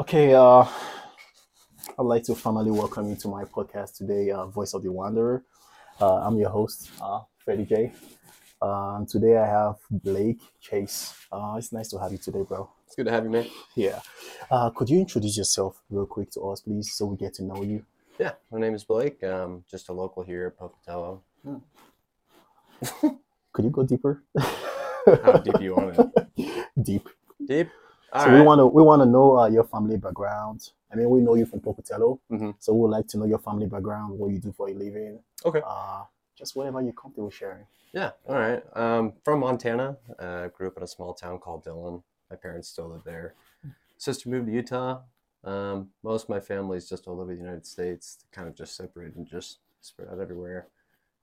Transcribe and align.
Okay, 0.00 0.32
uh, 0.32 0.64
I'd 1.98 1.98
like 1.98 2.22
to 2.22 2.34
formally 2.34 2.70
welcome 2.70 3.10
you 3.10 3.16
to 3.16 3.28
my 3.28 3.44
podcast 3.44 3.98
today, 3.98 4.30
uh, 4.30 4.46
Voice 4.46 4.72
of 4.72 4.82
the 4.82 4.90
Wanderer. 4.90 5.44
Uh, 6.00 6.20
I'm 6.26 6.38
your 6.38 6.48
host, 6.48 6.90
uh, 7.02 7.20
Freddie 7.44 7.66
J. 7.66 7.92
Uh, 8.62 8.96
and 8.96 9.06
today 9.06 9.36
I 9.36 9.44
have 9.44 9.76
Blake 9.90 10.40
Chase. 10.58 11.12
Uh, 11.30 11.56
it's 11.58 11.70
nice 11.70 11.88
to 11.88 11.98
have 11.98 12.12
you 12.12 12.16
today, 12.16 12.44
bro. 12.48 12.70
It's 12.86 12.96
good 12.96 13.04
to 13.04 13.12
have 13.12 13.24
you, 13.24 13.30
man. 13.30 13.46
Yeah. 13.74 14.00
Uh, 14.50 14.70
could 14.70 14.88
you 14.88 14.98
introduce 15.00 15.36
yourself 15.36 15.82
real 15.90 16.06
quick 16.06 16.30
to 16.30 16.40
us, 16.48 16.62
please, 16.62 16.94
so 16.94 17.04
we 17.04 17.18
get 17.18 17.34
to 17.34 17.44
know 17.44 17.62
you? 17.62 17.84
Yeah, 18.18 18.32
my 18.50 18.58
name 18.58 18.74
is 18.74 18.84
Blake. 18.84 19.22
Um, 19.22 19.64
just 19.70 19.90
a 19.90 19.92
local 19.92 20.22
here 20.22 20.46
at 20.46 20.56
Pocatello. 20.56 21.20
Could 23.52 23.64
you 23.66 23.70
go 23.70 23.82
deeper? 23.82 24.22
How 24.38 25.36
deep 25.44 25.60
you 25.60 25.74
want 25.74 25.98
it? 25.98 26.66
Deep. 26.82 27.06
Deep. 27.46 27.68
All 28.12 28.24
so 28.24 28.30
right. 28.30 28.38
we 28.40 28.42
want 28.46 28.58
to 28.58 28.66
we 28.66 28.82
want 28.82 29.02
to 29.02 29.06
know 29.06 29.38
uh, 29.38 29.46
your 29.48 29.64
family 29.64 29.96
background. 29.96 30.70
I 30.92 30.96
mean, 30.96 31.08
we 31.10 31.20
know 31.20 31.34
you 31.36 31.46
from 31.46 31.60
Pocatello, 31.60 32.20
Mhm. 32.30 32.54
so 32.58 32.72
we 32.74 32.80
would 32.80 32.90
like 32.90 33.06
to 33.08 33.18
know 33.18 33.24
your 33.24 33.38
family 33.38 33.66
background, 33.66 34.18
what 34.18 34.30
you 34.32 34.38
do 34.38 34.50
for 34.52 34.68
a 34.68 34.72
living, 34.74 35.20
Okay. 35.44 35.62
uh, 35.64 36.02
just 36.34 36.56
whatever 36.56 36.80
you're 36.82 36.92
comfortable 36.92 37.30
sharing. 37.30 37.64
Yeah. 37.92 38.10
All 38.28 38.34
right. 38.36 38.62
Um, 38.76 39.12
from 39.24 39.40
Montana. 39.40 39.96
Uh, 40.18 40.48
grew 40.48 40.66
up 40.68 40.76
in 40.76 40.82
a 40.82 40.86
small 40.88 41.14
town 41.14 41.38
called 41.38 41.62
Dillon. 41.64 42.02
My 42.30 42.36
parents 42.36 42.68
still 42.68 42.88
live 42.88 43.04
there. 43.04 43.34
Sister 43.98 44.28
moved 44.28 44.46
to 44.46 44.52
Utah. 44.52 45.00
Um, 45.44 45.90
most 46.02 46.24
of 46.24 46.28
my 46.28 46.40
family's 46.40 46.88
just 46.88 47.06
all 47.08 47.20
over 47.20 47.32
the 47.32 47.38
United 47.38 47.66
States, 47.66 48.18
kind 48.32 48.46
of 48.48 48.54
just 48.54 48.76
separated 48.76 49.16
and 49.16 49.26
just 49.26 49.58
spread 49.80 50.08
out 50.08 50.18
everywhere. 50.20 50.66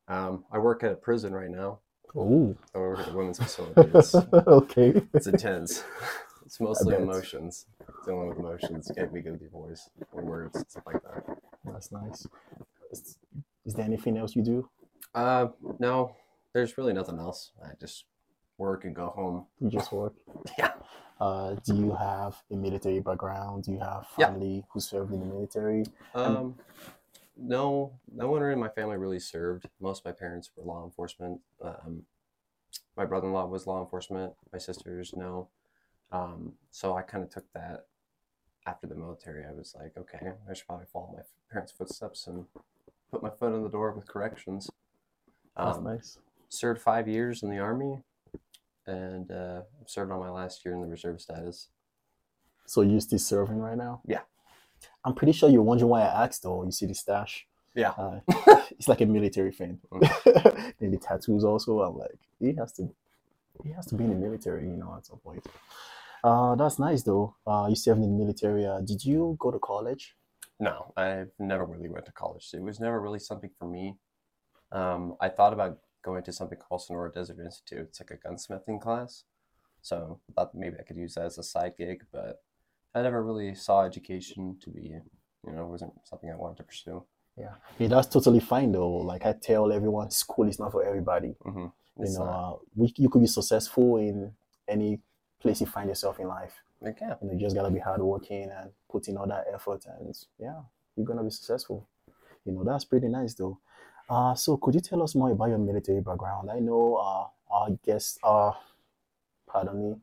Um, 0.08 0.46
I 0.52 0.58
work 0.60 0.84
at 0.84 0.92
a 0.92 0.96
prison 0.96 1.34
right 1.34 1.50
now. 1.50 1.80
Oh, 2.16 2.56
I 2.74 2.78
work 2.80 3.00
at 3.00 3.10
a 3.10 3.14
women's 3.14 3.38
facility. 3.44 3.92
It's, 3.98 4.16
okay. 4.16 5.02
it's 5.14 5.28
intense. 5.28 5.84
It's 6.48 6.62
mostly 6.62 6.96
emotions. 6.96 7.66
Dealing 8.06 8.30
with 8.30 8.38
emotions. 8.40 8.90
Can't 8.96 9.14
be 9.14 9.22
good 9.22 9.34
with 9.34 9.42
your 9.42 9.50
voice 9.50 9.90
or 10.14 10.24
words, 10.24 10.64
stuff 10.70 10.84
like 10.86 11.04
that. 11.04 11.26
That's 11.66 11.92
nice. 11.92 12.26
Is, 12.90 13.18
is 13.66 13.74
there 13.74 13.84
anything 13.84 14.16
else 14.16 14.34
you 14.34 14.42
do? 14.42 14.70
Uh, 15.14 15.48
no, 15.78 16.16
there's 16.54 16.78
really 16.78 16.94
nothing 16.94 17.20
else. 17.20 17.52
I 17.62 17.72
just 17.82 18.06
work 18.58 18.86
and 18.86 18.96
go 18.96 19.08
home. 19.10 19.46
You 19.60 19.70
just 19.70 19.92
work. 19.92 20.14
Yeah. 20.58 20.72
Uh, 21.20 21.56
do 21.66 21.76
you 21.76 21.94
have 21.94 22.42
a 22.50 22.56
military 22.56 23.02
background? 23.02 23.66
Do 23.66 23.74
you 23.74 23.80
have 23.80 24.08
Yeah. 24.18 24.28
family 24.28 24.64
who 24.72 24.80
served 24.80 25.12
in 25.12 25.20
the 25.20 25.26
military? 25.26 25.84
Um, 26.16 26.56
no, 27.36 27.92
no 28.16 28.30
one 28.32 28.42
in 28.44 28.58
my 28.58 28.70
family 28.70 28.96
really 28.96 29.20
served. 29.20 29.68
Most 29.82 30.00
of 30.00 30.06
my 30.06 30.12
parents 30.14 30.50
were 30.56 30.64
law 30.64 30.86
enforcement. 30.86 31.42
Um, 31.62 32.04
my 32.96 33.04
brother-in-law 33.04 33.48
was 33.48 33.68
law 33.68 33.82
enforcement. 33.82 34.32
My 34.54 34.60
sisters, 34.60 35.14
no. 35.14 35.50
Um, 36.12 36.54
so 36.72 36.96
I 36.96 37.02
kind 37.02 37.24
of 37.24 37.30
took 37.30 37.52
that 37.54 37.86
after 38.66 38.88
the 38.88 38.96
military. 38.96 39.46
I 39.46 39.52
was 39.54 39.76
like, 39.80 39.98
okay, 39.98 40.32
I 40.50 40.54
should 40.54 40.68
probably 40.68 40.86
follow 40.92 41.14
my 41.16 41.24
parents' 41.52 41.72
footsteps 41.72 42.28
and 42.28 42.46
put 43.12 43.22
my 43.24 43.30
foot 43.30 43.54
in 43.54 43.64
the 43.64 43.70
door 43.70 43.92
with 43.92 44.08
corrections. 44.08 44.70
That's 45.56 45.78
Um, 45.78 45.84
nice. 45.84 46.20
served 46.50 46.82
five 46.82 47.08
years 47.08 47.44
in 47.44 47.50
the 47.50 47.60
army, 47.60 48.04
and 48.86 49.32
uh, 49.32 49.62
served 49.86 50.12
on 50.12 50.20
my 50.20 50.30
last 50.30 50.64
year 50.64 50.74
in 50.74 50.82
the 50.82 50.88
reserve 50.88 51.20
status. 51.22 51.70
So 52.66 52.82
you're 52.82 53.00
still 53.02 53.20
serving 53.20 53.60
right 53.60 53.78
now? 53.78 54.02
Yeah. 54.06 54.22
I'm 55.04 55.14
pretty 55.16 55.32
sure 55.34 55.50
you're 55.50 55.62
wondering 55.62 55.90
why 55.90 56.02
I 56.04 56.26
asked, 56.26 56.44
though. 56.44 56.64
You 56.64 56.72
see 56.72 56.86
the 56.86 56.94
stash? 56.94 57.48
Yeah. 57.74 57.92
Uh, 57.92 58.20
it's 58.72 58.88
like 58.88 59.02
a 59.02 59.06
military 59.06 59.52
thing. 59.52 59.80
And 59.92 60.94
the 60.94 60.98
tattoos 61.02 61.44
also. 61.44 61.80
I'm 61.82 61.98
like, 61.98 62.20
he 62.40 62.54
has 62.56 62.74
to, 62.74 62.90
he 63.64 63.72
has 63.72 63.86
to 63.88 63.96
be 63.96 64.04
in 64.04 64.10
the 64.12 64.16
military, 64.18 64.64
you 64.68 64.76
know, 64.78 64.94
at 64.98 65.06
some 65.06 65.18
point. 65.20 65.46
Uh, 66.28 66.56
that's 66.56 66.80
nice 66.80 67.04
though. 67.04 67.36
Uh, 67.46 67.68
you 67.70 67.76
served 67.76 68.02
in 68.02 68.12
the 68.12 68.18
military. 68.24 68.66
Uh, 68.66 68.82
did 68.82 69.04
you 69.10 69.38
go 69.40 69.50
to 69.52 69.60
college? 69.60 70.16
No, 70.60 70.94
I've 70.98 71.32
never 71.40 71.66
really 71.66 71.90
went 71.90 72.06
to 72.08 72.12
college. 72.12 72.50
It 72.54 72.62
was 72.62 72.80
never 72.80 73.00
really 73.00 73.20
something 73.20 73.52
for 73.60 73.68
me. 73.68 73.86
Um, 74.72 75.16
I 75.22 75.30
thought 75.30 75.54
about 75.54 75.80
going 76.04 76.24
to 76.24 76.34
something 76.34 76.58
called 76.58 76.82
Sonoran 76.82 77.14
Desert 77.14 77.40
Institute. 77.40 77.88
It's 77.90 78.02
like 78.02 78.12
a 78.12 78.20
gunsmithing 78.28 78.82
class. 78.82 79.24
So 79.82 80.20
I 80.30 80.34
thought 80.34 80.56
maybe 80.56 80.76
I 80.80 80.84
could 80.84 80.98
use 80.98 81.14
that 81.16 81.26
as 81.26 81.38
a 81.38 81.44
side 81.44 81.74
gig, 81.78 82.04
but 82.12 82.42
I 82.96 83.02
never 83.02 83.24
really 83.24 83.54
saw 83.56 83.84
education 83.84 84.58
to 84.62 84.70
be, 84.70 84.86
you 85.46 85.54
know, 85.54 85.64
it 85.64 85.70
wasn't 85.76 85.94
something 86.04 86.30
I 86.32 86.36
wanted 86.36 86.58
to 86.58 86.64
pursue. 86.64 87.04
Yeah. 87.38 87.56
Yeah, 87.78 87.90
that's 87.90 88.08
totally 88.08 88.40
fine 88.40 88.72
though. 88.72 88.98
Like 89.12 89.26
I 89.26 89.34
tell 89.50 89.72
everyone, 89.72 90.10
school 90.12 90.48
is 90.48 90.60
not 90.60 90.72
for 90.72 90.84
everybody. 90.84 91.36
hmm 91.44 91.68
You 92.00 92.12
know, 92.14 92.24
uh, 92.24 92.54
we, 92.76 92.94
you 92.98 93.10
could 93.10 93.22
be 93.22 93.28
successful 93.28 93.98
in 93.98 94.34
any 94.68 95.00
place 95.40 95.62
you 95.62 95.68
find 95.68 95.90
yourself 95.90 96.20
in 96.20 96.28
life. 96.28 96.54
Okay. 96.86 96.98
yeah. 97.02 97.16
You 97.22 97.28
know, 97.28 97.34
you 97.34 97.40
just 97.40 97.56
gotta 97.56 97.72
be 97.72 97.80
hardworking 97.80 98.50
and 98.52 98.72
put 98.90 99.08
in 99.08 99.18
all 99.18 99.28
that 99.28 99.46
effort, 99.54 99.86
and 99.86 100.16
yeah, 100.40 100.62
you're 100.96 101.06
gonna 101.06 101.24
be 101.24 101.30
successful. 101.30 101.88
You 102.46 102.54
know, 102.54 102.64
that's 102.64 102.86
pretty 102.86 103.08
nice 103.08 103.34
though. 103.34 103.60
Uh, 104.10 104.34
so 104.36 104.56
could 104.58 104.74
you 104.76 104.82
tell 104.82 105.02
us 105.04 105.16
more 105.16 105.32
about 105.32 105.50
your 105.50 105.58
military 105.58 106.00
background? 106.02 106.50
I 106.50 106.60
know, 106.60 106.96
uh, 106.96 107.28
our 107.54 107.72
guests, 107.84 108.18
uh, 108.24 108.52
pardon 109.52 109.82
me, 109.82 109.96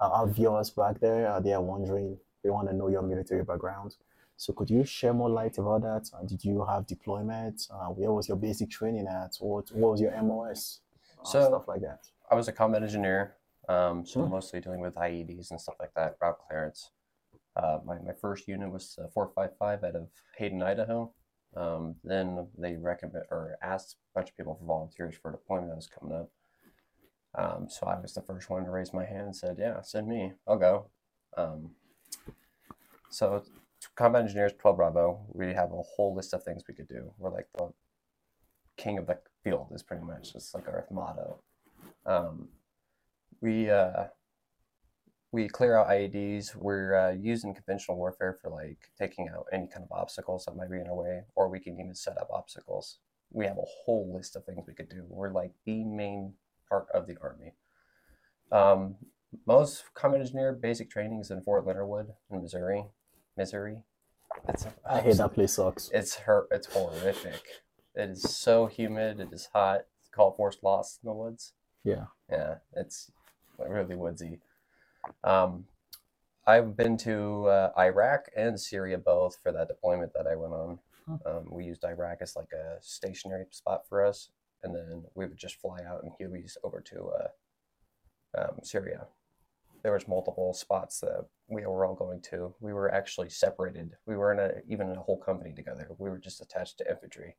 uh, 0.00 0.10
our 0.10 0.26
viewers 0.28 0.70
back 0.70 1.00
there, 1.00 1.28
uh, 1.30 1.40
they 1.40 1.52
are 1.52 1.62
wondering, 1.62 2.18
they 2.42 2.50
want 2.50 2.68
to 2.68 2.74
know 2.74 2.88
your 2.88 3.02
military 3.02 3.42
background. 3.44 3.96
So 4.36 4.52
could 4.52 4.68
you 4.68 4.84
share 4.84 5.14
more 5.14 5.30
light 5.30 5.56
about 5.56 5.82
that? 5.82 6.10
Uh, 6.12 6.22
did 6.26 6.44
you 6.44 6.64
have 6.66 6.86
deployment? 6.86 7.66
Uh, 7.70 7.86
where 7.86 8.12
was 8.12 8.28
your 8.28 8.36
basic 8.36 8.68
training 8.70 9.06
at? 9.06 9.36
What, 9.40 9.70
what 9.72 9.92
was 9.92 10.00
your 10.02 10.12
MOS? 10.22 10.80
Uh, 11.18 11.24
So- 11.24 11.46
stuff 11.48 11.68
like 11.68 11.80
that. 11.80 12.00
I 12.30 12.34
was 12.34 12.48
a 12.48 12.52
combat 12.52 12.82
engineer, 12.82 13.35
um, 13.68 14.06
so 14.06 14.26
mostly 14.26 14.60
dealing 14.60 14.80
with 14.80 14.94
IEDs 14.94 15.50
and 15.50 15.60
stuff 15.60 15.76
like 15.80 15.94
that, 15.94 16.16
route 16.20 16.38
clearance. 16.46 16.90
Uh, 17.56 17.78
my, 17.84 17.96
my 17.98 18.12
first 18.20 18.46
unit 18.46 18.70
was 18.70 18.98
uh, 19.02 19.08
455 19.12 19.84
out 19.84 19.96
of 19.96 20.08
Hayden, 20.36 20.62
Idaho. 20.62 21.12
Um, 21.56 21.96
then 22.04 22.48
they 22.58 22.76
recommend 22.76 23.24
or 23.30 23.56
asked 23.62 23.96
a 24.14 24.18
bunch 24.18 24.30
of 24.30 24.36
people 24.36 24.54
for 24.54 24.66
volunteers 24.66 25.14
for 25.20 25.30
a 25.30 25.32
deployment 25.32 25.70
that 25.70 25.76
was 25.76 25.88
coming 25.88 26.14
up. 26.14 26.30
Um, 27.34 27.66
so 27.68 27.86
I 27.86 27.98
was 27.98 28.14
the 28.14 28.22
first 28.22 28.50
one 28.50 28.64
to 28.64 28.70
raise 28.70 28.92
my 28.92 29.04
hand 29.04 29.26
and 29.26 29.36
said, 29.36 29.56
"Yeah, 29.58 29.80
send 29.82 30.08
me. 30.08 30.32
I'll 30.46 30.58
go." 30.58 30.90
Um, 31.36 31.72
so 33.10 33.42
combat 33.94 34.22
engineers, 34.22 34.52
12 34.58 34.76
Bravo, 34.76 35.26
we 35.32 35.52
have 35.52 35.72
a 35.72 35.82
whole 35.82 36.14
list 36.14 36.34
of 36.34 36.42
things 36.42 36.62
we 36.66 36.74
could 36.74 36.88
do. 36.88 37.12
We're 37.18 37.32
like 37.32 37.48
the 37.56 37.72
king 38.76 38.98
of 38.98 39.06
the 39.06 39.18
field 39.42 39.68
is 39.74 39.82
pretty 39.82 40.04
much 40.04 40.32
just 40.32 40.54
like 40.54 40.68
our 40.68 40.86
motto. 40.90 41.40
Um, 42.04 42.48
we 43.40 43.70
uh, 43.70 44.04
we 45.32 45.48
clear 45.48 45.76
out 45.76 45.88
IEDs. 45.88 46.54
We're 46.54 46.94
uh, 46.94 47.12
using 47.12 47.54
conventional 47.54 47.96
warfare 47.96 48.36
for 48.40 48.50
like 48.50 48.78
taking 48.98 49.28
out 49.28 49.46
any 49.52 49.68
kind 49.68 49.84
of 49.84 49.92
obstacles 49.92 50.44
that 50.44 50.56
might 50.56 50.70
be 50.70 50.78
in 50.80 50.86
our 50.86 50.94
way, 50.94 51.22
or 51.34 51.48
we 51.48 51.60
can 51.60 51.78
even 51.78 51.94
set 51.94 52.18
up 52.18 52.28
obstacles. 52.32 52.98
We 53.32 53.44
have 53.46 53.58
a 53.58 53.64
whole 53.84 54.12
list 54.14 54.36
of 54.36 54.44
things 54.44 54.64
we 54.66 54.74
could 54.74 54.88
do. 54.88 55.04
We're 55.08 55.32
like 55.32 55.52
the 55.64 55.84
main 55.84 56.34
part 56.68 56.86
of 56.94 57.06
the 57.06 57.16
army. 57.22 57.52
Um, 58.52 58.96
most 59.46 59.84
combat 59.94 60.20
engineer 60.20 60.52
basic 60.52 60.88
training 60.90 61.20
is 61.20 61.30
in 61.30 61.42
Fort 61.42 61.66
Leonard 61.66 61.88
Wood 61.88 62.12
in 62.30 62.42
Missouri. 62.42 62.86
Missouri. 63.36 63.78
It's 64.48 64.66
I 64.88 65.00
hate 65.00 65.16
that 65.16 65.34
place 65.34 65.54
sucks. 65.54 65.90
it's 65.92 66.14
her. 66.16 66.46
It's 66.50 66.68
horrific. 66.68 67.42
It 67.94 68.10
is 68.10 68.22
so 68.22 68.66
humid. 68.66 69.20
It 69.20 69.32
is 69.32 69.48
hot. 69.52 69.80
It's 70.00 70.10
called 70.10 70.36
Fort 70.36 70.56
Lost 70.62 71.00
in 71.02 71.08
the 71.08 71.14
woods. 71.14 71.52
Yeah. 71.84 72.06
Yeah, 72.30 72.56
it's 72.74 73.10
really 73.58 73.96
woodsy. 73.96 74.40
Um, 75.24 75.66
I've 76.46 76.76
been 76.76 76.96
to 76.98 77.46
uh, 77.46 77.72
Iraq 77.78 78.26
and 78.36 78.58
Syria 78.58 78.98
both 78.98 79.36
for 79.42 79.52
that 79.52 79.68
deployment 79.68 80.12
that 80.14 80.26
I 80.26 80.36
went 80.36 80.52
on. 80.54 80.78
Um, 81.24 81.44
we 81.50 81.64
used 81.64 81.84
Iraq 81.84 82.18
as 82.20 82.36
like 82.36 82.52
a 82.52 82.78
stationary 82.80 83.46
spot 83.50 83.82
for 83.88 84.04
us, 84.04 84.30
and 84.62 84.74
then 84.74 85.04
we 85.14 85.26
would 85.26 85.36
just 85.36 85.60
fly 85.60 85.78
out 85.86 86.02
in 86.02 86.10
Hueys 86.10 86.56
over 86.64 86.80
to 86.80 87.10
uh, 88.36 88.42
um, 88.42 88.58
Syria. 88.62 89.06
There 89.82 89.92
was 89.92 90.08
multiple 90.08 90.52
spots 90.52 91.00
that 91.00 91.26
we 91.48 91.64
were 91.64 91.84
all 91.84 91.94
going 91.94 92.20
to. 92.30 92.54
We 92.60 92.72
were 92.72 92.92
actually 92.92 93.30
separated. 93.30 93.92
We 94.06 94.16
were 94.16 94.32
in 94.32 94.40
a 94.40 94.50
even 94.68 94.88
in 94.90 94.96
a 94.96 95.02
whole 95.02 95.18
company 95.18 95.52
together. 95.52 95.88
We 95.98 96.10
were 96.10 96.18
just 96.18 96.40
attached 96.40 96.78
to 96.78 96.90
infantry. 96.90 97.36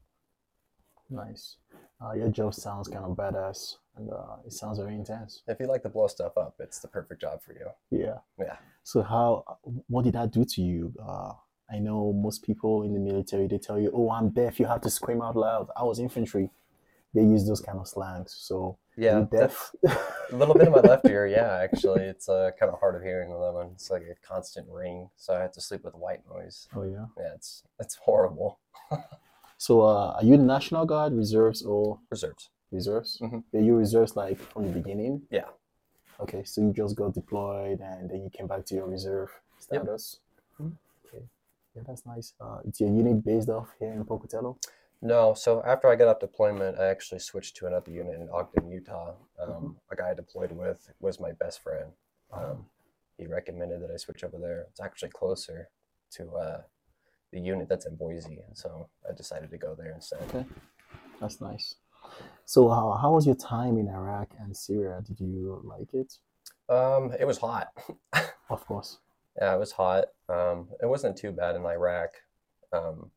Nice. 1.09 1.57
Uh, 2.01 2.13
your 2.13 2.30
job 2.30 2.54
sounds 2.54 2.88
kind 2.88 3.06
of 3.06 3.15
badass, 3.18 3.77
and 3.95 4.12
uh, 4.12 4.36
it 4.45 4.54
sounds 4.54 4.77
very 4.77 4.94
intense. 4.95 5.42
If 5.48 5.59
you 5.59 5.65
like 5.68 5.81
to 5.83 5.89
blow 5.89 6.07
stuff 6.07 6.38
up, 6.38 6.56
it's 6.59 6.80
the 6.80 6.88
perfect 6.88 7.21
job 7.21 7.42
for 7.42 7.54
you. 7.54 7.68
Yeah. 7.89 8.18
Yeah. 8.39 8.57
So 8.83 9.01
how? 9.01 9.44
What 9.88 10.04
did 10.04 10.13
that 10.13 10.31
do 10.31 10.45
to 10.45 10.62
you? 10.62 10.94
Uh, 11.01 11.33
I 11.71 11.80
know 11.80 12.13
most 12.13 12.44
people 12.44 12.83
in 12.83 12.94
the 12.94 13.00
military 13.00 13.48
they 13.48 13.57
tell 13.57 13.80
you, 13.80 13.92
"Oh, 13.94 14.12
I'm 14.12 14.30
deaf. 14.30 14.59
You 14.59 14.68
have 14.68 14.81
to 14.81 14.89
scream 14.89 15.21
out 15.21 15.36
loud." 15.36 15.69
I 15.75 15.83
was 15.83 16.00
infantry. 16.00 16.51
They 17.13 17.24
use 17.24 17.48
those 17.48 17.62
kind 17.62 17.80
of 17.80 17.88
slangs. 17.88 18.36
So 18.38 18.77
Yeah, 18.95 19.25
deaf? 19.31 19.71
A 20.31 20.36
little 20.36 20.54
bit 20.54 20.68
of 20.68 20.74
my 20.74 20.81
left 20.81 21.07
ear, 21.07 21.25
yeah, 21.25 21.57
actually. 21.63 22.04
It's 22.04 22.27
uh, 22.30 22.51
kind 22.59 22.71
of 22.71 22.80
hard 22.80 22.95
of 22.95 23.01
hearing 23.01 23.31
on 23.31 23.39
that 23.42 23.54
one. 23.54 23.71
It's 23.74 23.89
like 23.89 24.04
a 24.04 24.15
constant 24.27 24.68
ring, 24.69 25.09
so 25.15 25.33
I 25.33 25.39
have 25.39 25.54
to 25.54 25.62
sleep 25.62 25.83
with 25.83 25.95
white 25.95 26.21
noise. 26.30 26.68
oh 26.75 26.83
yeah. 26.83 27.06
Yeah, 27.18 27.33
it's 27.33 27.63
it's 27.80 27.95
horrible. 27.95 28.59
So 29.57 29.81
uh, 29.81 30.13
are 30.18 30.24
you 30.24 30.38
the 30.38 30.44
National 30.44 30.86
Guard, 30.86 31.13
reserves, 31.13 31.63
or 31.63 32.00
Reserves. 32.09 32.50
reserves? 32.71 33.18
Mhm. 33.21 33.44
Are 33.54 33.59
you 33.59 33.75
reserves 33.75 34.15
like 34.15 34.38
from 34.39 34.65
the 34.68 34.71
beginning? 34.71 35.21
Yeah. 35.31 35.50
Okay, 36.19 36.44
so 36.44 36.62
you 36.62 36.74
just 36.74 36.95
got 36.95 37.13
deployed 37.13 37.80
and 37.80 38.09
then 38.09 38.21
you 38.24 38.30
came 38.30 38.48
back 38.48 38.65
to 38.65 38.75
your 38.75 38.88
reserve 38.88 39.30
status. 39.59 40.19
Yep. 40.59 40.71
Okay. 41.06 41.24
Yeah, 41.75 41.83
that's 41.88 42.06
nice. 42.06 42.33
Uh, 42.42 42.59
it's 42.65 42.80
your 42.81 42.89
unit 42.89 43.24
based 43.24 43.50
off 43.50 43.69
here 43.80 43.94
in 43.94 44.04
Pocatello. 44.06 44.57
No, 45.01 45.36
so 45.36 45.62
after 45.63 45.88
I 45.89 45.95
got 45.95 46.07
off 46.07 46.19
deployment, 46.19 46.80
I 46.80 46.86
actually 46.88 47.19
switched 47.19 47.56
to 47.57 47.68
another 47.68 47.92
unit 47.92 48.15
in 48.19 48.30
Ogden, 48.30 48.68
Utah. 48.69 49.13
Um, 49.39 49.50
Mhm. 49.50 49.75
A 49.92 49.95
guy 49.95 50.09
I 50.12 50.13
deployed 50.15 50.51
with 50.51 50.92
was 51.00 51.19
my 51.19 51.31
best 51.33 51.59
friend. 51.59 51.94
Um, 52.31 52.68
he 53.18 53.27
recommended 53.27 53.81
that 53.81 53.92
I 53.92 53.98
switch 53.98 54.24
over 54.24 54.38
there. 54.39 54.62
It's 54.71 54.80
actually 54.80 55.09
closer 55.12 55.69
to 56.12 56.24
uh, 56.36 56.62
the 57.32 57.40
unit 57.40 57.68
that's 57.70 57.86
in 57.86 57.96
Boise, 57.96 58.40
and 58.48 58.58
so 58.58 58.90
I 59.08 59.14
decided 59.14 59.50
to 59.52 59.58
go 59.58 59.76
there 59.76 59.94
instead. 59.94 60.22
Okay, 60.30 60.46
that's 61.20 61.42
nice. 61.42 61.76
So, 62.46 62.70
how 62.70 62.98
how 63.02 63.12
was 63.14 63.26
your 63.26 63.36
time 63.36 63.78
in 63.78 63.88
Iraq 63.90 64.30
and 64.40 64.56
Syria? 64.56 65.02
Did 65.06 65.20
you 65.20 65.62
like 65.64 65.94
it? 65.94 66.14
Um, 66.70 67.14
it 67.20 67.26
was 67.26 67.38
hot. 67.38 67.70
Of 68.50 68.66
course. 68.66 69.00
Yeah, 69.38 69.56
it 69.56 69.60
was 69.60 69.74
hot. 69.74 70.06
Um, 70.30 70.70
it 70.82 70.86
wasn't 70.86 71.18
too 71.18 71.32
bad 71.32 71.56
in 71.56 71.66
Iraq. 71.66 72.12
Um, 72.72 73.12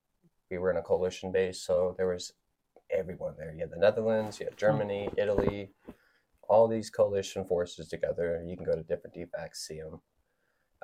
we 0.51 0.59
were 0.59 0.71
in 0.71 0.77
a 0.77 0.83
coalition 0.83 1.31
base, 1.31 1.62
so 1.62 1.95
there 1.97 2.09
was 2.09 2.33
everyone 2.91 3.35
there. 3.39 3.53
You 3.53 3.61
had 3.61 3.71
the 3.71 3.77
Netherlands, 3.77 4.41
you 4.41 4.47
had 4.47 4.57
Germany, 4.57 5.09
Italy, 5.17 5.71
all 6.49 6.67
these 6.67 6.91
coalition 6.91 7.45
forces 7.45 7.89
together. 7.89 8.43
You 8.45 8.57
can 8.57 8.67
go 8.67 8.75
to 8.75 8.83
different 8.83 9.15
DFACs, 9.15 9.55
see 9.57 9.81
them. 9.81 10.01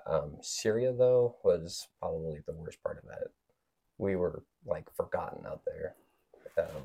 Um, 0.05 0.37
Syria, 0.43 0.93
though, 0.93 1.37
was 1.43 1.89
probably 2.01 2.41
the 2.47 2.53
worst 2.53 2.83
part 2.83 2.99
of 2.99 3.09
that. 3.09 3.29
We 3.99 4.17
were 4.17 4.43
like 4.67 4.93
forgotten 4.95 5.47
out 5.47 5.63
there. 5.65 5.95
Um, 6.59 6.83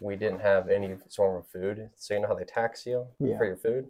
we 0.00 0.16
didn't 0.16 0.40
have 0.40 0.68
any 0.68 0.96
form 1.14 1.36
of 1.36 1.46
food. 1.48 1.90
So 1.96 2.14
you 2.14 2.20
know 2.20 2.28
how 2.28 2.34
they 2.34 2.44
tax 2.44 2.86
you 2.86 3.06
Yeah. 3.18 3.36
for 3.38 3.44
your 3.44 3.56
food? 3.56 3.88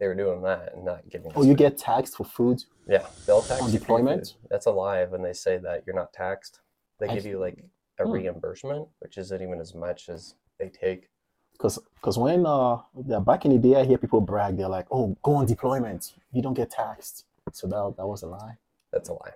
They 0.00 0.06
were 0.08 0.14
doing 0.14 0.42
that 0.42 0.74
and 0.74 0.84
not 0.84 1.08
giving. 1.08 1.32
Oh, 1.36 1.42
you 1.42 1.48
food. 1.50 1.58
get 1.58 1.78
taxed 1.78 2.16
for 2.16 2.24
food. 2.24 2.64
Yeah, 2.86 3.06
they'll 3.26 3.40
tax 3.42 3.62
On 3.62 3.70
deployment? 3.70 4.34
That's 4.50 4.66
a 4.66 4.70
lie 4.72 5.04
when 5.04 5.22
they 5.22 5.32
say 5.32 5.58
that 5.58 5.84
you're 5.86 5.94
not 5.94 6.12
taxed. 6.12 6.60
They 6.98 7.08
I 7.08 7.14
give 7.14 7.26
you 7.26 7.38
like 7.38 7.64
a 7.98 8.04
Hmm. 8.04 8.12
reimbursement, 8.12 8.88
which 8.98 9.16
isn't 9.18 9.40
even 9.40 9.60
as 9.60 9.74
much 9.74 10.08
as 10.08 10.34
they 10.58 10.68
take. 10.68 11.08
Because 11.52 11.78
because 11.94 12.18
when 12.18 12.44
uh 12.46 12.78
back 13.20 13.44
in 13.44 13.52
the 13.52 13.58
day, 13.58 13.76
I 13.80 13.84
hear 13.84 13.96
people 13.98 14.20
brag. 14.20 14.56
They're 14.56 14.68
like, 14.68 14.86
"Oh, 14.90 15.16
go 15.22 15.34
on 15.36 15.46
deployment. 15.46 16.14
You 16.32 16.42
don't 16.42 16.54
get 16.54 16.70
taxed." 16.70 17.24
So 17.52 17.66
that 17.68 17.94
that 17.96 18.06
was 18.06 18.22
a 18.22 18.26
lie. 18.26 18.56
That's 18.92 19.08
a 19.08 19.12
lie. 19.12 19.34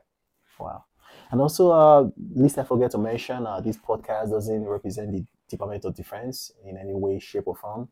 Wow. 0.58 0.84
And 1.30 1.40
also, 1.40 1.70
uh, 1.70 2.08
least 2.34 2.58
I 2.58 2.64
forget 2.64 2.90
to 2.92 2.98
mention, 2.98 3.46
uh, 3.46 3.60
this 3.60 3.76
podcast 3.76 4.30
doesn't 4.30 4.64
represent 4.66 5.12
the 5.12 5.24
Department 5.48 5.84
of 5.84 5.94
Defense 5.94 6.52
in 6.64 6.76
any 6.76 6.94
way, 6.94 7.18
shape, 7.18 7.44
or 7.46 7.56
form. 7.56 7.88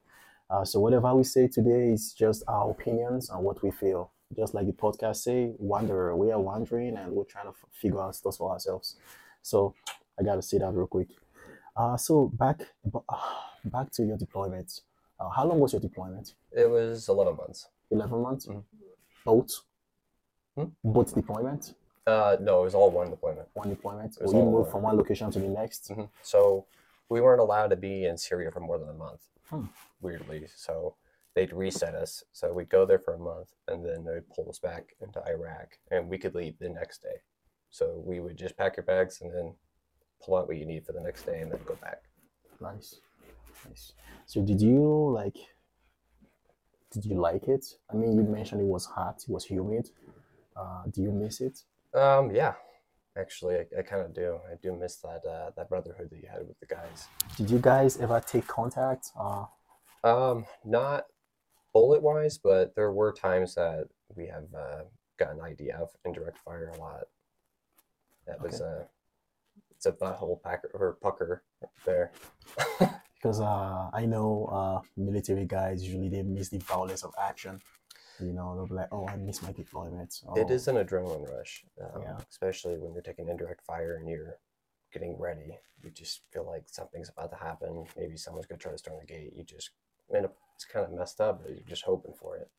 Uh, 0.48 0.64
so 0.64 0.80
whatever 0.80 1.14
we 1.14 1.24
say 1.24 1.48
today 1.48 1.90
is 1.90 2.12
just 2.12 2.44
our 2.48 2.70
opinions 2.70 3.30
and 3.30 3.42
what 3.42 3.62
we 3.62 3.70
feel. 3.70 4.12
Just 4.36 4.54
like 4.54 4.66
the 4.66 4.72
podcast 4.72 5.16
say, 5.16 5.52
wanderer. 5.58 6.16
We 6.16 6.30
are 6.32 6.40
wandering 6.40 6.96
and 6.96 7.12
we're 7.12 7.24
trying 7.24 7.44
to 7.46 7.50
f- 7.50 7.68
figure 7.72 8.00
out 8.00 8.14
stuff 8.14 8.36
for 8.36 8.50
ourselves. 8.52 8.96
So 9.42 9.74
I 10.18 10.22
gotta 10.22 10.42
say 10.42 10.58
that 10.58 10.72
real 10.72 10.86
quick. 10.86 11.08
Uh, 11.76 11.96
so 11.96 12.28
back 12.34 12.60
back 13.64 13.90
to 13.92 14.04
your 14.04 14.16
deployment. 14.16 14.80
Uh, 15.20 15.28
how 15.30 15.46
long 15.46 15.60
was 15.60 15.72
your 15.72 15.80
deployment? 15.80 16.34
It 16.52 16.68
was 16.68 17.08
11 17.08 17.36
months. 17.36 17.68
Eleven 17.90 18.20
months. 18.20 18.46
Mhm. 18.46 18.62
Both. 19.24 19.62
Hmm? 20.56 20.64
Both 20.82 21.14
deployment. 21.14 21.74
Uh, 22.06 22.36
no, 22.40 22.60
it 22.60 22.64
was 22.64 22.74
all 22.74 22.90
one 22.90 23.10
deployment. 23.10 23.48
One 23.54 23.68
deployment. 23.68 24.16
Or 24.20 24.32
moved 24.32 24.70
from 24.70 24.82
one 24.82 24.96
location 24.96 25.30
to 25.32 25.38
the 25.38 25.48
next. 25.48 25.88
hmm 25.88 26.04
So 26.22 26.66
we 27.08 27.20
weren't 27.20 27.40
allowed 27.40 27.68
to 27.68 27.76
be 27.76 28.06
in 28.06 28.16
Syria 28.16 28.50
for 28.50 28.60
more 28.60 28.78
than 28.78 28.88
a 28.88 28.94
month, 28.94 29.22
Hmm. 29.50 29.66
weirdly. 30.00 30.46
So 30.54 30.94
they'd 31.34 31.52
reset 31.52 31.94
us. 31.94 32.24
So 32.32 32.52
we'd 32.52 32.68
go 32.70 32.86
there 32.86 32.98
for 32.98 33.14
a 33.14 33.18
month 33.18 33.52
and 33.68 33.84
then 33.84 34.04
they'd 34.04 34.28
pull 34.30 34.48
us 34.48 34.58
back 34.58 34.96
into 35.00 35.20
Iraq 35.28 35.78
and 35.90 36.08
we 36.08 36.16
could 36.18 36.34
leave 36.34 36.58
the 36.58 36.68
next 36.68 37.02
day. 37.02 37.20
So 37.70 38.02
we 38.06 38.20
would 38.20 38.36
just 38.36 38.56
pack 38.56 38.76
your 38.76 38.84
bags 38.84 39.20
and 39.20 39.34
then 39.34 39.54
pull 40.24 40.36
out 40.36 40.48
what 40.48 40.56
you 40.56 40.64
need 40.64 40.86
for 40.86 40.92
the 40.92 41.00
next 41.00 41.24
day 41.26 41.40
and 41.40 41.52
then 41.52 41.60
go 41.66 41.74
back. 41.76 42.02
Nice, 42.60 43.00
nice. 43.68 43.92
So 44.24 44.40
did 44.40 44.62
you 44.62 45.10
like? 45.12 45.36
Did 46.92 47.04
you 47.04 47.16
like 47.16 47.48
it? 47.48 47.66
I 47.90 47.94
mean, 47.96 48.14
you 48.16 48.22
mentioned 48.22 48.60
it 48.62 48.66
was 48.66 48.86
hot, 48.86 49.22
it 49.28 49.30
was 49.30 49.44
humid. 49.44 49.90
Uh, 50.56 50.82
do 50.90 51.02
you 51.02 51.12
miss 51.12 51.40
it? 51.40 51.60
Um, 51.94 52.30
yeah, 52.34 52.54
actually, 53.16 53.56
I, 53.56 53.64
I 53.78 53.82
kind 53.82 54.02
of 54.02 54.14
do. 54.14 54.38
I 54.50 54.54
do 54.62 54.74
miss 54.74 54.96
that 54.96 55.22
uh, 55.28 55.50
that 55.56 55.68
brotherhood 55.68 56.08
that 56.10 56.16
you 56.22 56.28
had 56.30 56.46
with 56.46 56.58
the 56.60 56.66
guys. 56.66 57.08
Did 57.36 57.50
you 57.50 57.58
guys 57.58 57.98
ever 57.98 58.20
take 58.26 58.46
contact? 58.46 59.10
Uh, 59.18 59.44
Um, 60.04 60.46
not 60.64 61.06
bullet 61.72 62.02
wise, 62.02 62.38
but 62.38 62.74
there 62.74 62.92
were 62.92 63.12
times 63.12 63.54
that 63.56 63.88
we 64.14 64.26
have 64.28 64.44
uh, 64.54 64.82
gotten 65.18 65.38
IDF 65.40 65.88
indirect 66.04 66.38
fire 66.44 66.72
a 66.74 66.78
lot. 66.78 67.04
That 68.26 68.40
was 68.40 68.60
Okay. 68.60 68.64
uh, 68.80 68.84
it's 69.72 69.86
a 69.86 69.92
butthole 69.92 70.42
packer 70.42 70.70
or 70.72 70.96
pucker 71.02 71.42
there. 71.84 72.12
because 73.14 73.40
uh, 73.40 73.90
I 73.92 74.06
know 74.06 74.46
uh, 74.52 74.80
military 74.96 75.44
guys 75.46 75.82
usually 75.84 76.08
they 76.08 76.22
miss 76.22 76.48
the 76.48 76.58
violence 76.58 77.02
of 77.04 77.12
action. 77.20 77.60
You 78.20 78.32
know, 78.32 78.54
they'll 78.54 78.66
be 78.66 78.74
like, 78.74 78.88
"Oh, 78.92 79.06
I 79.06 79.16
miss 79.16 79.42
my 79.42 79.52
deployment." 79.52 80.22
Oh, 80.26 80.34
It 80.40 80.50
is 80.50 80.68
an 80.68 80.76
adrenaline 80.76 81.28
rush, 81.30 81.64
um, 81.82 82.02
Yeah. 82.02 82.18
especially 82.30 82.78
when 82.78 82.92
you're 82.92 83.02
taking 83.02 83.28
indirect 83.28 83.62
fire 83.62 83.96
and 83.96 84.08
you're 84.08 84.38
getting 84.92 85.18
ready. 85.18 85.58
You 85.82 85.90
just 85.90 86.22
feel 86.32 86.44
like 86.46 86.64
something's 86.68 87.10
about 87.10 87.30
to 87.30 87.36
happen. 87.36 87.86
Maybe 87.96 88.16
someone's 88.16 88.46
gonna 88.46 88.58
try 88.58 88.72
to 88.72 88.78
storm 88.78 88.98
the 89.00 89.06
gate. 89.06 89.32
You 89.36 89.44
just 89.44 89.70
end 90.14 90.24
up 90.24 90.36
it's 90.54 90.64
kind 90.64 90.86
of 90.86 90.92
messed 90.92 91.20
up, 91.20 91.42
but 91.42 91.50
you're 91.50 91.64
just 91.68 91.82
hoping 91.82 92.14
for 92.14 92.36
it. 92.36 92.50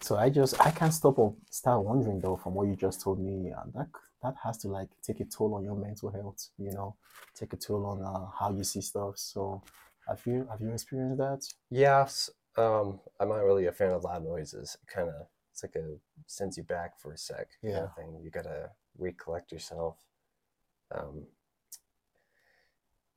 So 0.00 0.16
I 0.16 0.30
just 0.30 0.58
I 0.60 0.70
can't 0.70 0.94
stop 0.94 1.18
or 1.18 1.34
start 1.50 1.84
wondering 1.84 2.20
though 2.20 2.36
from 2.36 2.54
what 2.54 2.68
you 2.68 2.76
just 2.76 3.00
told 3.00 3.18
me 3.20 3.52
uh, 3.52 3.64
that 3.74 3.88
that 4.22 4.34
has 4.42 4.56
to 4.58 4.68
like 4.68 4.88
take 5.02 5.20
a 5.20 5.24
toll 5.24 5.54
on 5.54 5.64
your 5.64 5.76
mental 5.76 6.10
health. 6.10 6.48
You 6.58 6.72
know, 6.72 6.96
take 7.34 7.52
a 7.52 7.56
toll 7.56 7.84
on 7.86 8.02
uh, 8.02 8.26
how 8.38 8.50
you 8.56 8.64
see 8.64 8.80
stuff. 8.80 9.18
So 9.18 9.62
have 10.08 10.22
you 10.26 10.46
have 10.50 10.60
you 10.60 10.70
experienced 10.72 11.18
that? 11.18 11.42
Yes, 11.70 12.30
um, 12.56 13.00
I'm 13.20 13.28
not 13.28 13.44
really 13.44 13.66
a 13.66 13.72
fan 13.72 13.92
of 13.92 14.04
loud 14.04 14.24
noises. 14.24 14.76
It 14.82 14.88
kind 14.92 15.08
of 15.08 15.26
it's 15.52 15.62
like 15.62 15.76
a 15.76 15.96
sends 16.26 16.56
you 16.56 16.62
back 16.64 16.98
for 17.00 17.12
a 17.12 17.18
sec. 17.18 17.48
kind 17.62 17.72
Yeah. 17.74 17.84
of 17.84 17.94
thing. 17.94 18.20
You 18.22 18.30
gotta 18.30 18.70
recollect 18.98 19.52
yourself. 19.52 19.96
Um, 20.94 21.26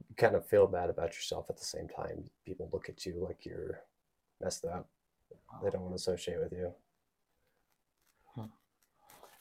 you 0.08 0.16
kind 0.16 0.36
of 0.36 0.46
feel 0.48 0.68
bad 0.68 0.90
about 0.90 1.14
yourself 1.16 1.50
at 1.50 1.58
the 1.58 1.66
same 1.66 1.88
time. 1.88 2.30
People 2.46 2.70
look 2.72 2.90
at 2.90 3.06
you 3.06 3.24
like 3.26 3.46
you're 3.46 3.82
messed 4.42 4.66
up. 4.66 4.88
They 5.64 5.70
don't 5.70 5.82
want 5.82 5.92
to 5.94 5.96
associate 5.96 6.40
with 6.40 6.52
you. 6.54 6.74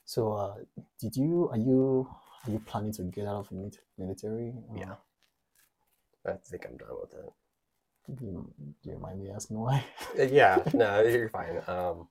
So 0.05 0.33
uh, 0.33 0.55
did 0.99 1.17
you 1.17 1.50
are 1.50 1.59
you 1.59 2.09
are 2.47 2.50
you 2.50 2.59
planning 2.61 2.93
to 2.95 3.02
get 3.02 3.26
out 3.26 3.37
of 3.37 3.49
the 3.50 3.71
military? 3.99 4.55
Uh, 4.71 4.75
Yeah. 4.75 4.95
I 6.26 6.33
think 6.45 6.64
I'm 6.67 6.76
done 6.78 6.88
with 7.00 7.12
it. 7.12 7.33
Do 8.17 8.25
you, 8.25 8.50
do 8.83 8.91
you 8.91 8.99
mind 8.99 9.21
me 9.21 9.31
asking 9.31 9.59
why? 9.59 9.85
Uh, 10.19 10.23
yeah, 10.23 10.62
no, 10.75 11.03
you're 11.03 11.29
fine. 11.29 11.62
Um, 11.67 12.09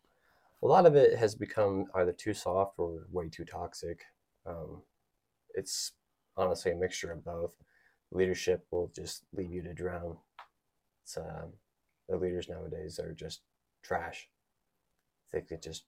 a 0.62 0.68
lot 0.68 0.86
of 0.86 0.96
it 0.96 1.18
has 1.18 1.34
become 1.34 1.88
either 1.96 2.12
too 2.12 2.34
soft 2.34 2.77
or 2.77 3.08
way 3.12 3.30
too 3.30 3.46
toxic. 3.46 4.01
Um, 4.46 4.82
it's 5.56 5.94
honestly 6.36 6.72
a 6.72 6.75
mixture 6.75 7.12
of 7.12 7.25
both. 7.25 7.54
Leadership 8.12 8.66
will 8.72 8.92
just 8.96 9.24
leave 9.34 9.51
you 9.51 9.63
to 9.63 9.74
drown. 9.74 10.18
It's, 11.04 11.18
um, 11.18 11.54
the 12.08 12.18
leaders 12.18 12.48
nowadays 12.48 13.00
are 13.00 13.13
just 13.13 13.42
trash. 13.84 14.30
I 15.30 15.38
think 15.38 15.51
it 15.51 15.63
just 15.63 15.86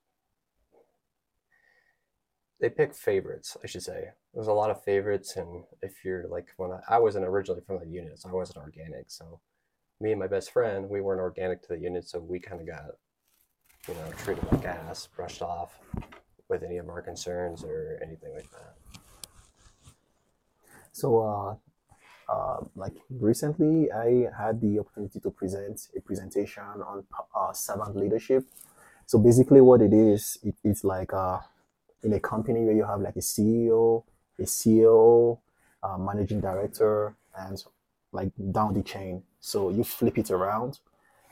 they 2.59 2.69
pick 2.69 2.93
favorites, 2.93 3.55
I 3.63 3.67
should 3.67 3.83
say. 3.83 4.09
There's 4.33 4.47
a 4.47 4.53
lot 4.53 4.69
of 4.69 4.83
favorites, 4.83 5.37
and 5.37 5.63
if 5.81 6.03
you're 6.03 6.27
like 6.27 6.49
when 6.57 6.71
I, 6.71 6.95
I 6.95 6.99
wasn't 6.99 7.25
originally 7.25 7.61
from 7.65 7.79
the 7.79 7.87
unit, 7.87 8.19
so 8.19 8.29
I 8.29 8.33
wasn't 8.33 8.57
organic, 8.57 9.05
so 9.07 9.39
me 10.01 10.11
and 10.11 10.19
my 10.19 10.27
best 10.27 10.51
friend, 10.51 10.89
we 10.89 11.01
weren't 11.01 11.19
organic 11.19 11.61
to 11.63 11.69
the 11.69 11.79
unit, 11.79 12.07
so 12.07 12.19
we 12.19 12.39
kind 12.39 12.61
of 12.61 12.67
got, 12.67 12.85
you 13.87 13.93
know, 13.93 14.11
treated 14.17 14.43
like 14.51 14.65
ass, 14.65 15.07
brushed 15.15 15.41
off 15.41 15.79
with 16.47 16.63
any 16.63 16.77
of 16.77 16.89
our 16.89 17.01
concerns 17.01 17.63
or 17.63 17.99
anything 18.01 18.33
like 18.33 18.49
that. 18.51 18.75
So, 20.91 21.19
uh, 21.19 21.55
uh, 22.31 22.63
like 22.75 22.93
recently, 23.09 23.91
I 23.91 24.27
had 24.37 24.61
the 24.61 24.79
opportunity 24.79 25.19
to 25.19 25.31
present 25.31 25.87
a 25.97 26.01
presentation 26.01 26.63
on 26.63 27.03
uh, 27.35 27.53
servant 27.53 27.95
leadership. 27.95 28.45
So 29.05 29.17
basically, 29.17 29.61
what 29.61 29.81
it 29.81 29.93
is, 29.93 30.37
it, 30.43 30.55
it's 30.63 30.83
like 30.83 31.13
uh, 31.13 31.39
in 32.03 32.13
a 32.13 32.19
company 32.19 32.63
where 32.63 32.75
you 32.75 32.85
have 32.85 33.01
like 33.01 33.15
a 33.15 33.21
CEO, 33.21 34.03
a 34.37 34.43
CEO, 34.43 35.39
uh, 35.81 35.97
managing 35.97 36.41
director, 36.41 37.15
and 37.37 37.63
like 38.11 38.31
down 38.51 38.73
the 38.73 38.83
chain. 38.83 39.23
So 39.39 39.69
you 39.69 39.83
flip 39.83 40.17
it 40.17 40.31
around, 40.31 40.79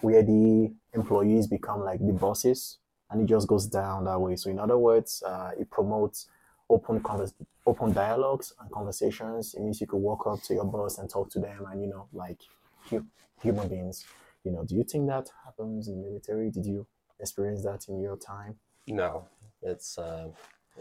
where 0.01 0.23
the 0.23 0.73
employees 0.93 1.47
become 1.47 1.81
like 1.83 1.99
the 1.99 2.13
bosses, 2.13 2.79
and 3.09 3.21
it 3.21 3.25
just 3.25 3.47
goes 3.47 3.67
down 3.67 4.05
that 4.05 4.19
way. 4.19 4.35
So 4.35 4.49
in 4.49 4.59
other 4.59 4.77
words, 4.77 5.23
uh, 5.25 5.51
it 5.59 5.69
promotes 5.69 6.27
open 6.69 7.01
convers- 7.01 7.33
open 7.65 7.93
dialogues 7.93 8.53
and 8.59 8.71
conversations. 8.71 9.53
It 9.53 9.61
means 9.61 9.81
you 9.81 9.87
could 9.87 9.97
walk 9.97 10.27
up 10.27 10.41
to 10.43 10.53
your 10.53 10.65
boss 10.65 10.97
and 10.97 11.09
talk 11.09 11.29
to 11.31 11.39
them, 11.39 11.65
and 11.69 11.81
you 11.81 11.87
know, 11.87 12.07
like 12.13 12.41
hu- 12.89 13.07
human 13.41 13.67
beings. 13.67 14.05
You 14.43 14.51
know, 14.51 14.63
do 14.63 14.75
you 14.75 14.83
think 14.83 15.07
that 15.07 15.29
happens 15.45 15.87
in 15.87 16.01
military? 16.01 16.49
Did 16.49 16.65
you 16.65 16.87
experience 17.19 17.63
that 17.63 17.87
in 17.89 17.99
your 17.99 18.17
time? 18.17 18.55
No, 18.87 19.27
it's 19.61 19.97
uh, 19.97 20.29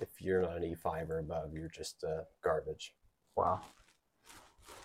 if 0.01 0.09
you're 0.21 0.43
not 0.43 0.59
an 0.59 0.63
E5 0.63 1.11
or 1.11 1.19
above, 1.19 1.53
you're 1.53 1.69
just 1.69 2.05
uh, 2.05 2.23
garbage. 2.43 2.95
Wow. 3.35 3.61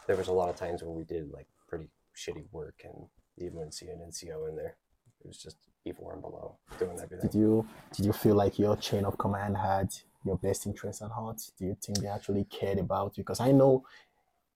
There 0.08 0.16
was 0.16 0.28
a 0.28 0.34
lot 0.34 0.50
of 0.50 0.56
times 0.56 0.82
where 0.82 0.92
we 0.92 1.04
did 1.04 1.32
like 1.32 1.48
pretty 1.68 1.90
shitty 2.22 2.46
work 2.52 2.82
and 2.84 2.96
wouldn't 3.54 3.74
see 3.74 3.88
an 3.88 4.00
NCO 4.10 4.50
in 4.50 4.56
there. 4.56 4.76
It 5.24 5.28
was 5.28 5.38
just 5.38 5.58
E4 5.88 6.14
and 6.14 6.22
below 6.22 6.58
doing 6.80 6.98
everything. 7.00 7.30
Did 7.30 7.36
you 7.36 7.68
did 7.96 8.06
you 8.06 8.14
feel 8.14 8.36
like 8.36 8.60
your 8.60 8.76
chain 8.78 9.06
of 9.06 9.18
command 9.18 9.58
had 9.58 9.90
your 10.26 10.38
best 10.38 10.66
interests 10.66 11.02
at 11.02 11.12
heart? 11.12 11.40
Do 11.58 11.66
you 11.66 11.76
think 11.84 12.00
they 12.00 12.08
actually 12.08 12.46
cared 12.46 12.80
about 12.80 13.18
you? 13.18 13.24
Because 13.24 13.40
I 13.40 13.52
know 13.52 13.84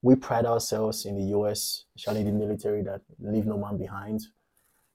we 0.02 0.16
pride 0.16 0.46
ourselves 0.46 1.06
in 1.06 1.16
the 1.16 1.28
US, 1.38 1.86
especially 1.96 2.24
the 2.24 2.32
military, 2.32 2.82
that 2.84 3.02
leave 3.20 3.46
no 3.48 3.58
man 3.58 3.78
behind. 3.78 4.22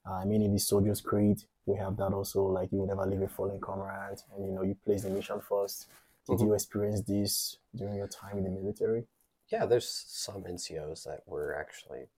Uh, 0.07 0.15
I 0.23 0.25
mean, 0.25 0.43
in 0.43 0.53
the 0.53 0.59
Soldier's 0.59 1.01
Creed, 1.01 1.39
we 1.67 1.77
have 1.77 1.97
that 1.99 2.13
also, 2.13 2.45
like 2.47 2.71
you 2.73 2.79
will 2.79 2.87
never 2.87 3.07
leave 3.07 3.23
a 3.23 3.29
fallen 3.29 3.61
comrade, 3.61 4.19
and 4.35 4.45
you 4.47 4.53
know, 4.53 4.63
you 4.63 4.77
place 4.85 5.03
the 5.03 5.11
mission 5.11 5.41
1st 5.41 5.89
Did 6.29 6.39
Mhm. 6.39 6.45
you 6.47 6.55
experience 6.55 7.01
this 7.03 7.59
during 7.75 7.97
your 7.97 8.07
time 8.07 8.39
in 8.39 8.45
the 8.45 8.51
military? 8.51 9.09
Yeah, 9.49 9.67
there's 9.67 9.89
some 9.89 10.45
NCOs 10.47 11.03
that 11.05 11.27
were 11.27 11.55
actually 11.63 12.09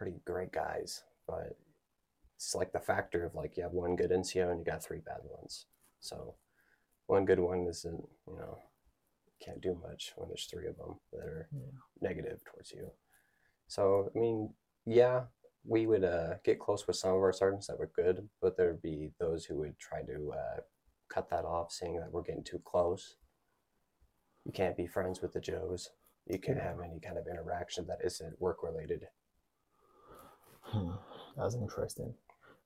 pretty 0.00 0.18
great 0.24 0.50
guys, 0.50 1.02
but 1.28 1.58
it's 2.34 2.54
like 2.54 2.72
the 2.72 2.80
factor 2.80 3.22
of 3.26 3.34
like 3.34 3.54
you 3.58 3.62
have 3.62 3.72
one 3.72 3.96
good 3.96 4.10
NCO 4.10 4.50
and 4.50 4.58
you 4.58 4.64
got 4.64 4.82
three 4.82 5.00
bad 5.04 5.18
ones. 5.24 5.66
So 6.00 6.36
one 7.06 7.26
good 7.26 7.38
one 7.38 7.66
isn't, 7.68 8.02
you 8.26 8.34
know, 8.34 8.58
can't 9.44 9.60
do 9.60 9.78
much 9.86 10.14
when 10.16 10.28
there's 10.28 10.46
three 10.46 10.66
of 10.68 10.78
them 10.78 10.98
that 11.12 11.20
are 11.20 11.48
Yeah. 11.52 11.70
negative 12.00 12.42
towards 12.46 12.72
you. 12.72 12.90
So 13.68 14.10
I 14.16 14.18
mean, 14.18 14.54
yeah, 14.86 15.24
we 15.66 15.86
would 15.86 16.02
uh, 16.02 16.36
get 16.44 16.58
close 16.58 16.86
with 16.86 16.96
some 16.96 17.10
of 17.10 17.18
our 17.20 17.34
sergeants 17.34 17.66
that 17.66 17.78
were 17.78 17.92
good, 17.94 18.26
but 18.40 18.56
there'd 18.56 18.80
be 18.80 19.12
those 19.20 19.44
who 19.44 19.56
would 19.58 19.78
try 19.78 20.02
to 20.04 20.32
uh, 20.32 20.60
cut 21.10 21.28
that 21.28 21.44
off, 21.44 21.72
saying 21.72 22.00
that 22.00 22.10
we're 22.10 22.22
getting 22.22 22.42
too 22.42 22.60
close. 22.64 23.16
You 24.46 24.52
can't 24.52 24.78
be 24.78 24.86
friends 24.86 25.20
with 25.20 25.34
the 25.34 25.40
Joes. 25.42 25.90
You 26.24 26.38
can't 26.38 26.56
Yeah. 26.56 26.68
have 26.70 26.80
any 26.80 27.00
kind 27.00 27.18
of 27.18 27.26
interaction 27.26 27.86
that 27.88 28.02
isn't 28.02 28.40
work 28.40 28.62
related. 28.62 29.06
Hmm, 30.70 30.90
that's 31.36 31.54
interesting. 31.54 32.14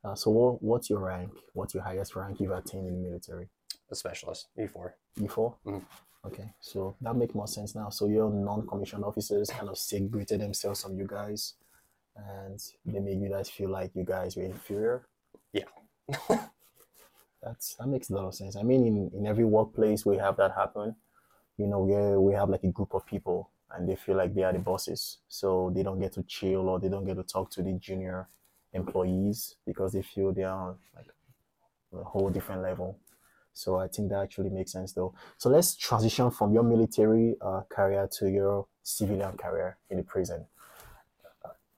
Uh, 0.05 0.15
so, 0.15 0.31
what, 0.31 0.63
what's 0.63 0.91
your 0.91 0.99
rank? 1.01 1.31
What's 1.55 1.75
your 1.75 1.83
highest 1.83 2.15
rank 2.17 2.41
you've 2.41 2.51
attained 2.53 2.87
in 2.87 2.95
the 3.03 3.09
military? 3.09 3.49
A 3.91 3.95
specialist, 3.95 4.49
E4. 4.59 4.93
E4? 5.21 5.55
Mhm. 5.67 5.83
Okay, 6.27 6.53
so 6.61 6.97
that 7.03 7.17
makes 7.17 7.35
more 7.35 7.47
sense 7.47 7.75
now. 7.75 7.91
So 7.91 8.07
your 8.09 8.31
non-commissioned 8.31 9.05
officers 9.05 9.51
kind 9.51 9.69
of 9.69 9.77
segregated 9.77 10.41
themselves 10.41 10.83
from 10.83 10.97
you 10.97 11.07
guys, 11.07 11.55
and 12.17 12.61
they 12.87 13.01
made 13.01 13.21
you 13.21 13.29
guys 13.29 13.51
feel 13.51 13.71
like 13.71 13.93
you 13.95 14.05
guys 14.05 14.37
were 14.37 14.45
inferior. 14.45 15.07
Yeah. 15.53 15.65
That's 17.43 17.75
that 17.77 17.87
makes 17.89 18.11
a 18.11 18.15
lot 18.15 18.27
of 18.27 18.35
sense. 18.35 18.57
I 18.57 18.63
mean, 18.63 18.87
in, 18.87 19.11
in 19.19 19.27
every 19.27 19.45
workplace 19.45 20.07
we 20.07 20.17
have 20.17 20.37
that 20.39 20.53
happen. 20.53 20.97
You 21.59 21.67
know, 21.69 21.81
where 21.81 22.21
we 22.21 22.35
have 22.35 22.51
like 22.51 22.65
a 22.65 22.69
group 22.73 22.95
of 22.95 23.07
people 23.07 23.51
and 23.77 23.89
they 23.89 23.97
feel 23.97 24.17
like 24.17 24.35
they 24.35 24.43
are 24.43 24.53
the 24.53 24.59
bosses, 24.59 25.19
so 25.29 25.73
they 25.75 25.83
don't 25.83 26.01
get 26.01 26.13
to 26.13 26.23
chill 26.23 26.69
or 26.69 26.79
they 26.81 26.89
don't 26.89 27.05
get 27.05 27.17
to 27.17 27.23
talk 27.23 27.51
to 27.51 27.63
the 27.63 27.73
junior 27.75 28.29
employees 28.73 29.57
because 29.67 29.93
they 29.93 30.03
feel 30.03 30.33
they 30.33 30.43
are 30.45 30.75
like 30.95 31.07
a 31.99 32.05
whole 32.05 32.31
different 32.31 32.63
level. 32.63 32.99
So 33.53 33.79
I 33.79 33.87
think 33.87 34.11
that 34.11 34.21
actually 34.21 34.51
makes 34.51 34.73
sense 34.73 34.93
though. 34.93 35.15
So 35.39 35.49
let's 35.49 35.77
transition 35.77 36.31
from 36.31 36.53
your 36.53 36.65
military 36.65 37.37
uh, 37.41 37.63
career 37.69 38.09
to 38.19 38.29
your 38.29 38.67
civilian 38.83 39.37
career 39.37 39.79
in 39.91 39.99
the 39.99 40.03
prison. 40.03 40.47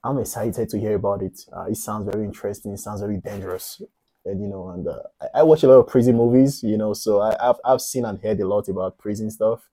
I'm 0.02 0.18
excited 0.18 0.68
to 0.68 0.78
hear 0.78 0.94
about 0.94 1.22
it. 1.22 1.40
Uh, 1.52 1.64
it 1.64 1.76
sounds 1.76 2.08
very 2.10 2.24
interesting. 2.24 2.72
It 2.72 2.78
sounds 2.78 3.00
very 3.00 3.18
dangerous. 3.18 3.82
And, 4.24 4.40
you 4.40 4.46
know, 4.48 4.68
and 4.68 4.86
uh, 4.86 5.00
I, 5.20 5.40
I 5.40 5.42
watch 5.42 5.64
a 5.64 5.68
lot 5.68 5.80
of 5.80 5.88
prison 5.88 6.16
movies, 6.16 6.62
you 6.62 6.78
know, 6.78 6.94
so 6.94 7.20
I, 7.20 7.36
I've, 7.50 7.56
I've 7.64 7.80
seen 7.80 8.04
and 8.04 8.20
heard 8.20 8.40
a 8.40 8.46
lot 8.46 8.68
about 8.68 8.98
prison 8.98 9.30
stuff. 9.30 9.68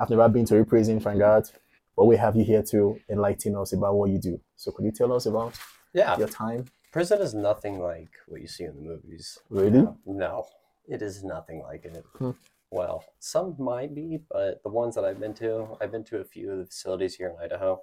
I've 0.00 0.10
never 0.10 0.28
been 0.28 0.44
to 0.46 0.58
a 0.58 0.64
prison, 0.64 1.00
thank 1.00 1.18
God. 1.18 1.48
But 1.96 2.04
we 2.06 2.16
have 2.16 2.36
you 2.36 2.44
here 2.44 2.62
to 2.70 2.98
enlighten 3.10 3.56
us 3.56 3.72
about 3.72 3.94
what 3.96 4.10
you 4.10 4.18
do. 4.18 4.40
So 4.56 4.70
could 4.70 4.84
you 4.84 4.92
tell 4.92 5.12
us 5.12 5.26
about 5.26 5.54
Yeah, 5.92 6.16
your 6.18 6.28
time? 6.28 6.66
prison 6.92 7.20
is 7.20 7.34
nothing 7.34 7.80
like 7.80 8.10
what 8.28 8.40
you 8.40 8.46
see 8.48 8.64
in 8.64 8.74
the 8.76 8.82
movies. 8.82 9.38
Really? 9.50 9.86
No, 10.06 10.46
it 10.86 11.02
is 11.02 11.24
nothing 11.24 11.62
like 11.62 11.84
it. 11.84 12.04
Hmm. 12.16 12.30
Well, 12.70 13.04
some 13.18 13.56
might 13.58 13.94
be, 13.94 14.20
but 14.30 14.62
the 14.62 14.68
ones 14.68 14.94
that 14.94 15.04
I've 15.04 15.18
been 15.18 15.34
to, 15.34 15.76
I've 15.80 15.90
been 15.90 16.04
to 16.04 16.18
a 16.18 16.24
few 16.24 16.50
of 16.52 16.58
the 16.58 16.66
facilities 16.66 17.14
here 17.16 17.28
in 17.30 17.36
Idaho. 17.44 17.82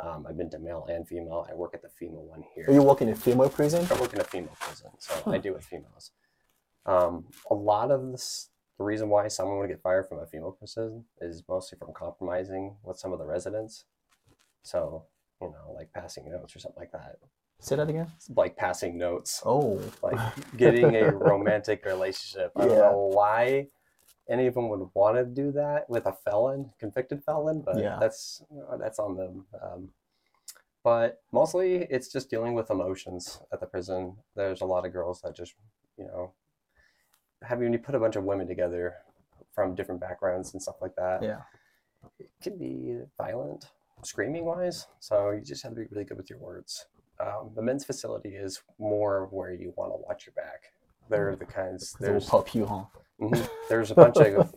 Um, 0.00 0.26
I've 0.28 0.36
been 0.36 0.50
to 0.50 0.58
male 0.60 0.86
and 0.88 1.08
female. 1.08 1.46
I 1.50 1.54
work 1.54 1.74
at 1.74 1.82
the 1.82 1.88
female 1.88 2.24
one 2.24 2.44
here. 2.54 2.66
So 2.66 2.72
you 2.72 2.82
work 2.82 3.00
in 3.00 3.08
a 3.08 3.16
female 3.16 3.48
prison? 3.48 3.86
I 3.90 4.00
work 4.00 4.12
in 4.12 4.20
a 4.20 4.24
female 4.24 4.56
prison, 4.60 4.90
so 4.98 5.14
I 5.26 5.38
do 5.38 5.54
with 5.54 5.64
females. 5.64 6.12
Um, 6.86 7.24
a 7.50 7.54
lot 7.54 7.90
of 7.90 8.12
this, 8.12 8.50
the 8.78 8.84
reason 8.84 9.08
why 9.08 9.26
someone 9.28 9.58
would 9.58 9.68
get 9.68 9.82
fired 9.82 10.08
from 10.08 10.20
a 10.20 10.26
female 10.26 10.52
prison 10.52 11.04
is 11.20 11.42
mostly 11.48 11.76
from 11.78 11.92
compromising 11.92 12.76
with 12.84 12.98
some 12.98 13.12
of 13.12 13.18
the 13.18 13.26
residents. 13.26 13.84
So, 14.62 15.04
you 15.40 15.48
know, 15.48 15.72
like 15.74 15.92
passing 15.92 16.30
notes 16.30 16.54
or 16.54 16.60
something 16.60 16.80
like 16.80 16.92
that. 16.92 17.16
Say 17.60 17.74
that 17.74 17.88
again. 17.90 18.06
Like 18.36 18.56
passing 18.56 18.96
notes, 18.98 19.42
Oh. 19.44 19.80
like 20.02 20.18
getting 20.56 20.94
a 20.94 21.10
romantic 21.10 21.84
relationship. 21.84 22.52
I 22.54 22.60
don't 22.66 22.70
Yeah. 22.76 22.90
know 22.90 23.10
why 23.12 23.68
any 24.28 24.46
of 24.46 24.54
them 24.54 24.68
would 24.68 24.90
want 24.94 25.16
to 25.16 25.24
do 25.24 25.50
that 25.52 25.88
with 25.90 26.06
a 26.06 26.12
felon, 26.12 26.70
convicted 26.78 27.24
felon, 27.24 27.62
but 27.62 27.78
Yeah. 27.78 27.98
that's 27.98 28.42
that's 28.78 28.98
on 29.00 29.16
them. 29.16 29.46
Um, 29.60 29.92
but 30.84 31.20
mostly, 31.32 31.78
it's 31.90 32.12
just 32.12 32.30
dealing 32.30 32.54
with 32.54 32.70
emotions 32.70 33.40
at 33.52 33.58
the 33.58 33.66
prison. 33.66 34.18
There's 34.36 34.60
a 34.60 34.66
lot 34.66 34.86
of 34.86 34.92
girls 34.92 35.20
that 35.22 35.34
just, 35.34 35.54
you 35.96 36.04
know, 36.04 36.32
have 37.42 37.58
when 37.58 37.72
you 37.72 37.78
put 37.78 37.94
a 37.94 37.98
bunch 38.00 38.16
of 38.16 38.24
women 38.24 38.46
together 38.46 38.94
from 39.54 39.74
different 39.74 40.00
backgrounds 40.00 40.52
and 40.52 40.62
stuff 40.62 40.76
like 40.80 40.94
that, 40.96 41.22
Yeah. 41.22 41.42
it 42.18 42.30
can 42.42 42.58
be 42.58 43.00
violent, 43.16 43.70
screaming 44.02 44.44
wise. 44.44 44.86
So 45.00 45.30
you 45.30 45.40
just 45.40 45.62
have 45.62 45.72
to 45.72 45.80
be 45.80 45.86
really 45.90 46.04
good 46.04 46.16
with 46.16 46.30
your 46.30 46.38
words. 46.38 46.86
Um, 47.20 47.50
the 47.54 47.62
men's 47.62 47.84
facility 47.84 48.30
is 48.36 48.62
more 48.78 49.26
where 49.30 49.52
you 49.52 49.72
want 49.76 49.92
to 49.92 49.96
watch 50.06 50.26
your 50.26 50.34
back. 50.34 50.72
They're 51.08 51.34
the 51.36 51.46
kinds. 51.46 51.94
There's 51.98 52.26
pop 52.26 52.54
you, 52.54 52.66
huh? 52.66 52.84
Mhm. 53.20 53.48
there's 53.68 53.90
a 53.90 53.94
bunch 54.04 54.16
of 54.18 54.52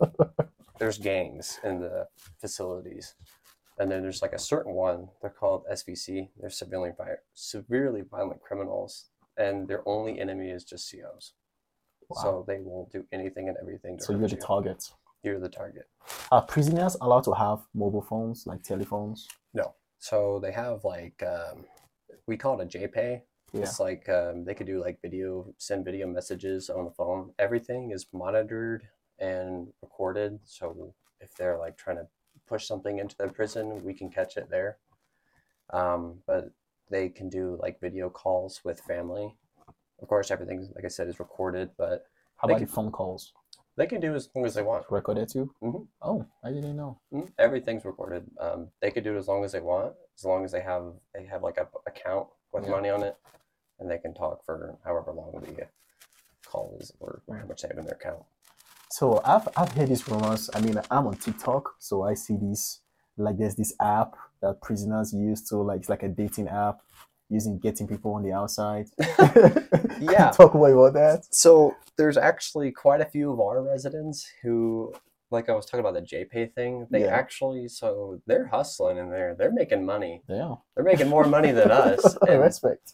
there's 0.78 0.98
gangs 1.00 1.60
in 1.64 1.80
the 1.80 2.08
facilities, 2.40 3.16
and 3.80 3.90
then 3.90 4.02
there's 4.04 4.22
like 4.22 4.34
a 4.34 4.40
certain 4.40 4.74
one. 4.74 5.10
They're 5.22 5.32
called 5.32 5.66
SVC. 5.72 6.30
They're 6.40 6.50
severely 6.52 6.92
vi- 6.96 7.16
severely 7.34 8.02
violent 8.02 8.42
criminals, 8.42 9.10
and 9.38 9.68
their 9.68 9.88
only 9.88 10.20
enemy 10.20 10.50
is 10.52 10.64
just 10.64 10.92
COs. 10.92 11.34
So 12.16 12.44
they 12.48 12.60
will 12.60 12.90
do 12.92 13.06
anything 13.12 13.48
and 13.50 13.58
everything 13.62 13.98
to 13.98 14.04
So 14.04 14.14
you're 14.14 14.28
the 14.28 14.36
you. 14.36 14.42
target. 14.42 14.90
You're 15.24 15.40
the 15.40 15.50
target. 15.50 15.88
Are 16.32 16.42
prisoners 16.42 16.98
allowed 17.00 17.24
to 17.26 17.34
have 17.34 17.60
mobile 17.74 18.02
phones, 18.02 18.48
like 18.48 18.64
telephones? 18.64 19.28
No. 19.54 19.76
So 20.00 20.40
they 20.42 20.52
have 20.52 20.84
like 20.84 21.22
um, 21.24 21.66
we 22.28 22.38
call 22.38 22.60
it 22.60 22.76
a 22.76 22.78
JPay. 22.80 23.22
Yeah. 23.54 23.62
It's 23.62 23.80
like 23.80 24.08
um, 24.10 24.46
they 24.46 24.54
could 24.54 24.68
do 24.68 24.80
like 24.80 25.02
video, 25.02 25.54
send 25.58 25.86
video 25.86 26.08
messages 26.08 26.70
on 26.70 26.86
the 26.86 26.92
phone. 26.92 27.34
Everything 27.38 27.92
is 27.92 28.08
monitored 28.14 28.88
and 29.20 29.68
recorded. 29.82 30.40
So 30.44 30.94
if 31.20 31.36
they're 31.36 31.58
like 31.58 31.78
trying 31.78 31.98
to 31.98 32.08
push 32.48 32.66
something 32.66 33.00
into 33.00 33.16
the 33.18 33.28
prison, 33.28 33.84
we 33.84 33.94
can 33.94 34.10
catch 34.10 34.38
it 34.38 34.50
there. 34.50 34.78
Um, 35.72 36.20
but 36.26 36.52
they 36.90 37.10
can 37.10 37.30
do 37.30 37.58
like 37.62 37.80
video 37.80 38.10
calls 38.10 38.62
with 38.64 38.82
family. 38.82 39.36
Of 40.02 40.08
course, 40.08 40.32
everything, 40.32 40.68
like 40.76 40.86
I 40.86 40.88
said, 40.88 41.08
is 41.08 41.20
recorded, 41.20 41.72
but 41.78 42.06
How 42.38 42.48
about 42.48 42.58
can- 42.60 42.68
phone 42.68 42.92
calls? 42.92 43.34
they 43.78 43.88
can 43.88 44.02
do 44.02 44.14
as 44.16 44.30
long 44.36 44.46
as 44.46 44.54
they 44.54 44.62
want. 44.64 44.86
Recorded 44.92 45.30
too? 45.30 45.54
Mhm. 45.62 45.88
Oh, 46.02 46.26
I 46.44 46.52
didn't 46.52 46.76
know. 46.76 47.00
Mhm. 47.14 47.32
Everything's 47.38 47.86
recorded. 47.86 48.30
Um, 48.40 48.72
they 48.82 48.92
could 48.92 49.04
do 49.04 49.16
it 49.16 49.18
as 49.20 49.28
long 49.28 49.44
as 49.46 49.54
they 49.54 49.62
want, 49.62 49.96
as 50.18 50.26
long 50.26 50.44
as 50.44 50.52
they 50.52 50.62
have 50.62 50.94
they 51.14 51.26
have 51.26 51.42
like 51.42 51.58
a 51.58 51.68
account 51.88 52.28
with 52.52 52.66
Yeah. 52.66 52.72
money 52.72 52.90
on 52.90 53.02
it, 53.04 53.18
and 53.80 53.90
they 53.90 53.98
can 53.98 54.14
talk 54.14 54.44
for 54.44 54.78
however 54.84 55.12
long 55.14 55.32
the 55.40 55.68
call 56.46 56.76
is 56.80 56.92
or 57.00 57.22
how 57.32 57.46
much 57.46 57.62
they 57.62 57.70
have 57.70 57.78
in 57.78 57.86
their 57.86 57.96
account. 57.96 58.24
So 58.90 59.22
I've 59.24 59.48
I've 59.56 59.72
heard 59.72 59.88
these 59.88 60.08
rumors. 60.08 60.50
I 60.54 60.60
mean, 60.62 60.78
I'm 60.92 61.08
on 61.08 61.16
TikTok, 61.16 61.76
so 61.80 62.04
I 62.04 62.14
see 62.16 62.36
these 62.36 62.82
like 63.18 63.38
there's 63.38 63.56
this 63.56 63.74
app 63.80 64.16
that 64.42 64.62
prisoners 64.62 65.14
use 65.14 65.48
to 65.50 65.58
like 65.58 65.80
it's 65.80 65.90
like 65.90 66.04
a 66.04 66.10
dating 66.10 66.50
app 66.50 66.82
using 67.32 67.58
getting 67.58 67.88
people 67.88 68.14
on 68.14 68.24
the 68.24 68.32
outside. 68.34 68.88
Yeah. 70.00 70.32
talk 70.32 70.56
more 70.56 70.72
about 70.72 70.94
that. 70.94 71.34
So 71.34 71.76
there's 71.96 72.18
actually 72.18 72.72
quite 72.72 73.02
a 73.02 73.06
few 73.06 73.32
of 73.32 73.40
our 73.40 73.62
residents 73.62 74.28
who, 74.42 74.94
like 75.30 75.48
I 75.48 75.54
was 75.54 75.66
talking 75.68 75.82
about 75.86 75.94
the 75.94 76.02
JPay 76.02 76.54
thing, 76.56 76.88
they 76.90 77.02
Yeah. 77.02 77.16
actually 77.16 77.68
so 77.68 78.20
they're 78.26 78.48
hustling 78.48 78.98
in 78.98 79.12
there. 79.12 79.36
They're 79.38 79.52
making 79.52 79.86
money. 79.86 80.24
Yeah. 80.28 80.56
They're 80.76 80.84
making 80.84 81.08
more 81.08 81.26
money 81.26 81.52
than 81.52 81.70
us. 81.88 82.18
And 82.28 82.42
Respect. 82.42 82.94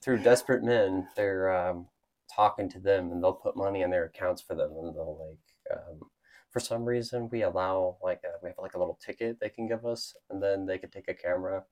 through 0.00 0.18
desperate 0.18 0.64
men, 0.64 1.06
they're 1.14 1.52
um, 1.54 1.86
talking 2.34 2.68
to 2.70 2.80
them 2.80 3.12
and 3.12 3.22
they'll 3.22 3.32
put 3.32 3.56
money 3.56 3.82
in 3.82 3.90
their 3.90 4.04
accounts 4.06 4.42
for 4.42 4.54
them 4.56 4.72
and 4.80 4.94
they'll 4.96 5.18
like 5.28 5.78
um, 5.78 6.00
for 6.50 6.58
some 6.60 6.84
reason 6.84 7.28
we 7.30 7.42
allow 7.42 7.96
like 8.02 8.20
a, 8.24 8.32
we 8.42 8.48
have 8.48 8.58
like 8.58 8.74
a 8.74 8.78
little 8.78 8.98
ticket 9.04 9.38
they 9.40 9.48
can 9.48 9.66
give 9.68 9.86
us 9.86 10.14
and 10.30 10.42
then 10.42 10.66
they 10.66 10.76
can 10.78 10.90
take 10.90 11.08
a 11.08 11.14
camera 11.14 11.62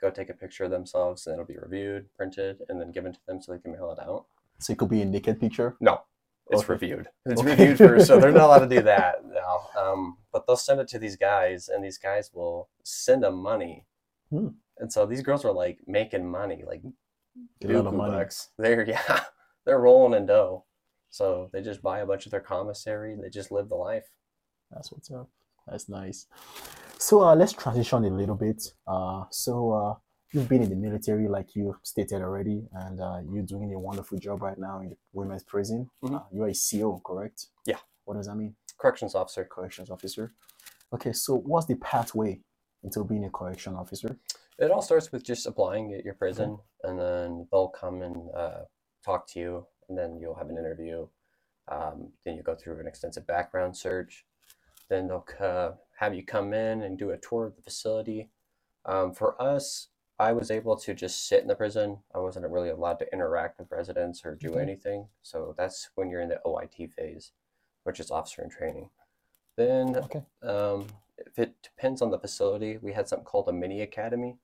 go 0.00 0.10
take 0.10 0.30
a 0.30 0.34
picture 0.34 0.64
of 0.64 0.70
themselves 0.70 1.26
and 1.26 1.34
it'll 1.34 1.44
be 1.46 1.58
reviewed 1.58 2.06
printed 2.14 2.58
and 2.68 2.80
then 2.80 2.92
given 2.92 3.12
to 3.12 3.18
them 3.26 3.40
so 3.42 3.52
they 3.52 3.58
can 3.58 3.72
mail 3.72 3.90
it 3.90 3.98
out 4.02 4.26
So 4.58 4.72
it 4.72 4.78
could 4.78 4.88
be 4.90 5.02
a 5.02 5.04
naked 5.04 5.40
picture. 5.40 5.76
no 5.80 6.02
It's 6.50 6.62
Okay. 6.62 6.72
reviewed. 6.74 7.08
It's 7.26 7.42
Okay. 7.42 7.50
reviewed 7.50 7.78
first, 7.78 8.06
so 8.06 8.18
they're 8.18 8.32
not 8.32 8.46
allowed 8.46 8.68
to 8.68 8.76
do 8.76 8.82
that 8.82 9.24
now. 9.40 9.68
Um, 9.78 10.18
but 10.32 10.46
they'll 10.46 10.56
send 10.56 10.80
it 10.80 10.88
to 10.88 10.98
these 10.98 11.16
guys, 11.16 11.68
and 11.68 11.84
these 11.84 11.98
guys 11.98 12.30
will 12.32 12.68
send 12.84 13.22
them 13.22 13.36
money. 13.36 13.86
Hmm. 14.30 14.48
And 14.78 14.92
so 14.92 15.04
these 15.06 15.22
girls 15.22 15.44
are 15.44 15.52
like 15.52 15.80
making 15.86 16.26
money, 16.30 16.62
like 16.66 16.82
A 17.64 17.66
lot 17.68 17.86
of 17.86 17.94
money. 17.94 18.16
bucks. 18.16 18.48
They're 18.58 18.88
yeah, 18.88 19.24
they're 19.66 19.78
rolling 19.80 20.14
in 20.18 20.26
dough. 20.26 20.64
So 21.10 21.50
they 21.52 21.60
just 21.62 21.82
buy 21.82 21.98
a 22.00 22.06
bunch 22.06 22.24
of 22.26 22.30
their 22.32 22.40
commissary. 22.40 23.14
They 23.20 23.28
just 23.30 23.50
live 23.52 23.68
the 23.68 23.74
life. 23.74 24.08
That's 24.70 24.90
what's 24.92 25.10
up. 25.10 25.28
That's 25.66 25.88
nice. 25.88 26.26
So 26.98 27.22
uh, 27.22 27.34
let's 27.36 27.52
transition 27.52 28.04
a 28.04 28.10
little 28.10 28.34
bit. 28.34 28.60
Uh, 28.86 29.24
so 29.30 29.72
uh, 29.72 29.94
you've 30.32 30.48
been 30.48 30.62
in 30.62 30.68
the 30.68 30.76
military, 30.76 31.28
like 31.28 31.54
you 31.54 31.76
stated 31.84 32.22
already, 32.22 32.66
and 32.72 33.00
uh, 33.00 33.20
you're 33.30 33.44
doing 33.44 33.72
a 33.72 33.78
wonderful 33.78 34.18
job 34.18 34.42
right 34.42 34.58
now 34.58 34.80
in 34.80 34.88
the 34.90 34.96
women's 35.12 35.44
prison. 35.44 35.88
Mhm. 36.02 36.16
Uh, 36.16 36.24
you're 36.32 36.48
a 36.48 36.54
CO, 36.54 37.00
correct? 37.04 37.46
Yeah. 37.66 37.78
What 38.04 38.14
does 38.14 38.26
that 38.26 38.34
mean? 38.34 38.56
Corrections 38.78 39.14
officer. 39.14 39.44
Corrections 39.44 39.90
officer. 39.90 40.32
Okay, 40.92 41.12
so 41.12 41.36
what's 41.36 41.66
the 41.66 41.76
pathway 41.76 42.40
into 42.82 43.04
being 43.04 43.24
a 43.24 43.30
correction 43.30 43.74
officer? 43.76 44.18
It 44.58 44.72
all 44.72 44.82
starts 44.82 45.12
with 45.12 45.22
just 45.22 45.46
applying 45.46 45.92
at 45.94 46.04
your 46.04 46.14
prison, 46.14 46.58
and 46.82 46.98
then 46.98 47.46
they'll 47.52 47.68
come 47.68 48.02
and 48.02 48.28
uh, 48.34 48.62
talk 49.04 49.28
to 49.28 49.38
you, 49.40 49.66
and 49.88 49.96
then 49.96 50.18
you'll 50.20 50.34
have 50.34 50.48
an 50.50 50.58
interview. 50.58 51.06
Um, 51.68 52.12
then 52.24 52.34
you 52.34 52.42
go 52.42 52.56
through 52.56 52.80
an 52.80 52.88
extensive 52.88 53.24
background 53.24 53.76
search. 53.76 54.24
Then 54.88 55.06
they'll 55.06 55.26
uh, 55.38 55.72
have 55.98 56.14
you 56.14 56.22
come 56.22 56.52
in 56.52 56.82
and 56.82 56.96
do 56.96 57.10
a 57.10 57.18
tour 57.18 57.46
of 57.46 57.56
the 57.56 57.62
facility. 57.62 58.30
Um, 58.84 59.12
for 59.12 59.40
us, 59.42 59.88
I 60.16 60.32
was 60.32 60.48
able 60.48 60.76
to 60.76 60.94
just 60.94 61.26
sit 61.26 61.42
in 61.42 61.48
the 61.48 61.56
prison. 61.56 61.98
I 62.14 62.18
wasn't 62.18 62.48
really 62.48 62.68
allowed 62.68 63.00
to 63.00 63.12
interact 63.12 63.58
with 63.58 63.72
residents 63.72 64.24
or 64.24 64.36
do 64.36 64.50
Okay. 64.50 64.62
anything. 64.62 65.08
So 65.22 65.56
that's 65.58 65.90
when 65.96 66.08
you're 66.08 66.20
in 66.20 66.28
the 66.28 66.40
OIT 66.46 66.92
phase, 66.92 67.32
which 67.82 67.98
is 67.98 68.12
officer 68.12 68.42
in 68.42 68.48
training. 68.50 68.90
Then 69.56 69.96
Okay. 69.96 70.22
um, 70.44 70.86
if 71.18 71.36
it 71.36 71.60
depends 71.64 72.00
on 72.00 72.12
the 72.12 72.18
facility, 72.18 72.78
we 72.80 72.92
had 72.92 73.08
something 73.08 73.26
called 73.26 73.48
a 73.48 73.52
mini 73.52 73.82
academy. 73.82 74.38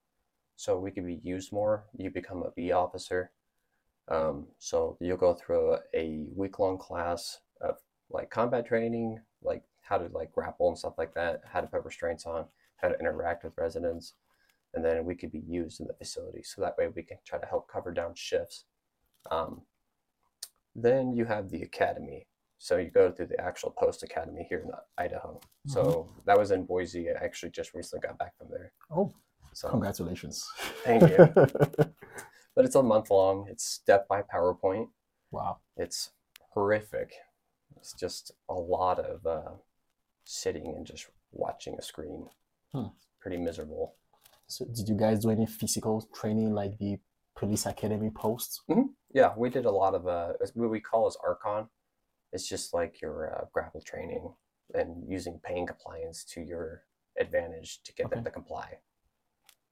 So 0.56 0.80
we 0.80 0.90
could 0.90 1.06
be 1.06 1.20
used 1.22 1.52
more. 1.52 1.84
You 1.96 2.10
become 2.10 2.42
a 2.42 2.50
B 2.50 2.72
officer. 2.72 3.30
Um, 4.08 4.48
so 4.58 4.96
you'll 5.00 5.16
go 5.16 5.34
through 5.34 5.74
a, 5.74 5.78
a 5.94 6.26
week 6.34 6.58
long 6.58 6.78
class 6.78 7.38
of 7.60 7.76
like 8.10 8.28
combat 8.30 8.66
training, 8.66 9.20
like 9.40 9.62
how 9.84 9.98
to 9.98 10.08
like 10.12 10.32
grapple 10.32 10.68
and 10.68 10.78
stuff 10.78 10.94
like 10.98 11.14
that, 11.14 11.42
how 11.50 11.60
to 11.60 11.66
put 11.66 11.84
restraints 11.84 12.26
on, 12.26 12.46
how 12.76 12.88
to 12.88 12.98
interact 12.98 13.44
with 13.44 13.52
residents, 13.56 14.14
and 14.72 14.84
then 14.84 15.04
we 15.04 15.14
could 15.14 15.30
be 15.30 15.42
used 15.46 15.80
in 15.80 15.86
the 15.86 15.94
facility. 15.94 16.42
So 16.42 16.60
that 16.62 16.76
way 16.76 16.88
we 16.88 17.02
can 17.02 17.18
try 17.24 17.38
to 17.38 17.46
help 17.46 17.70
cover 17.70 17.92
down 17.92 18.12
shifts. 18.14 18.64
Um, 19.30 19.62
then 20.74 21.12
you 21.12 21.24
have 21.26 21.50
the 21.50 21.62
academy. 21.62 22.26
So 22.58 22.78
you 22.78 22.90
go 22.90 23.10
through 23.12 23.26
the 23.26 23.40
actual 23.40 23.70
post 23.70 24.02
academy 24.02 24.46
here 24.48 24.60
in 24.60 24.70
Idaho. 24.96 25.40
So 25.66 26.08
that 26.26 26.38
was 26.38 26.50
in 26.50 26.64
Boise. 26.64 27.10
I 27.10 27.22
actually 27.24 27.50
just 27.50 27.74
recently 27.74 28.06
got 28.06 28.18
back 28.18 28.36
from 28.38 28.48
there. 28.50 28.72
Oh, 28.90 29.12
So 29.52 29.68
congratulations. 29.68 30.48
Thank 30.82 31.02
you. 31.02 31.16
but 31.36 32.64
it's 32.64 32.74
a 32.74 32.82
month 32.82 33.10
long. 33.10 33.46
It's 33.50 33.64
step 33.64 34.08
by 34.08 34.22
PowerPoint. 34.22 34.88
wow. 35.30 35.58
It's 35.76 36.10
horrific. 36.52 37.12
It's 37.76 37.92
just 37.92 38.32
a 38.48 38.54
lot 38.54 38.98
of 38.98 39.26
uh, 39.26 39.52
sitting 40.24 40.74
and 40.76 40.86
just 40.86 41.06
watching 41.32 41.76
a 41.78 41.82
screen. 41.82 42.28
Hmm. 42.72 42.88
Pretty 43.20 43.36
miserable. 43.36 43.94
So 44.46 44.64
did 44.66 44.88
you 44.88 44.96
guys 44.96 45.20
do 45.20 45.30
any 45.30 45.46
physical 45.46 46.06
training 46.14 46.52
like 46.54 46.78
the 46.78 46.98
police 47.36 47.66
academy 47.66 48.10
posts? 48.10 48.62
Yeah, 49.12 49.32
we 49.36 49.48
did 49.48 49.64
a 49.64 49.70
lot 49.70 49.94
of 49.94 50.06
uh, 50.06 50.32
what 50.54 50.70
we 50.70 50.80
call 50.80 51.06
as 51.06 51.16
Archon. 51.24 51.68
It's 52.32 52.48
just 52.48 52.74
like 52.74 53.00
your 53.00 53.34
uh, 53.34 53.44
grapple 53.52 53.80
training 53.80 54.34
and 54.74 55.04
using 55.08 55.40
pain 55.44 55.66
compliance 55.66 56.24
to 56.24 56.40
your 56.40 56.82
advantage 57.18 57.80
to 57.84 57.94
get 57.94 58.10
them 58.10 58.24
to 58.24 58.30
comply. 58.30 58.78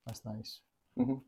That's 0.07 0.25
nice. 0.25 0.61
Mhm. 0.99 1.23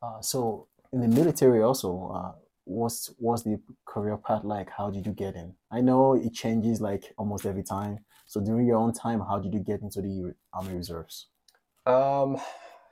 Uh, 0.00 0.20
so 0.20 0.68
in 0.92 1.00
the 1.00 1.08
military 1.08 1.62
also, 1.62 2.10
uh, 2.14 2.32
what's 2.64 3.10
what's 3.18 3.42
the 3.42 3.60
career 3.86 4.16
path 4.16 4.44
like? 4.44 4.70
How 4.70 4.90
did 4.90 5.06
you 5.06 5.12
get 5.12 5.34
in? 5.34 5.54
I 5.70 5.80
know 5.80 6.14
it 6.14 6.32
changes 6.32 6.80
like 6.80 7.12
almost 7.18 7.46
every 7.46 7.62
time. 7.62 7.98
So 8.26 8.40
during 8.40 8.66
your 8.66 8.78
own 8.78 8.92
time, 8.92 9.20
how 9.20 9.38
did 9.38 9.52
you 9.52 9.60
get 9.60 9.82
into 9.82 10.00
the 10.00 10.34
army 10.52 10.74
reserves? 10.74 11.28
Um, 11.84 12.34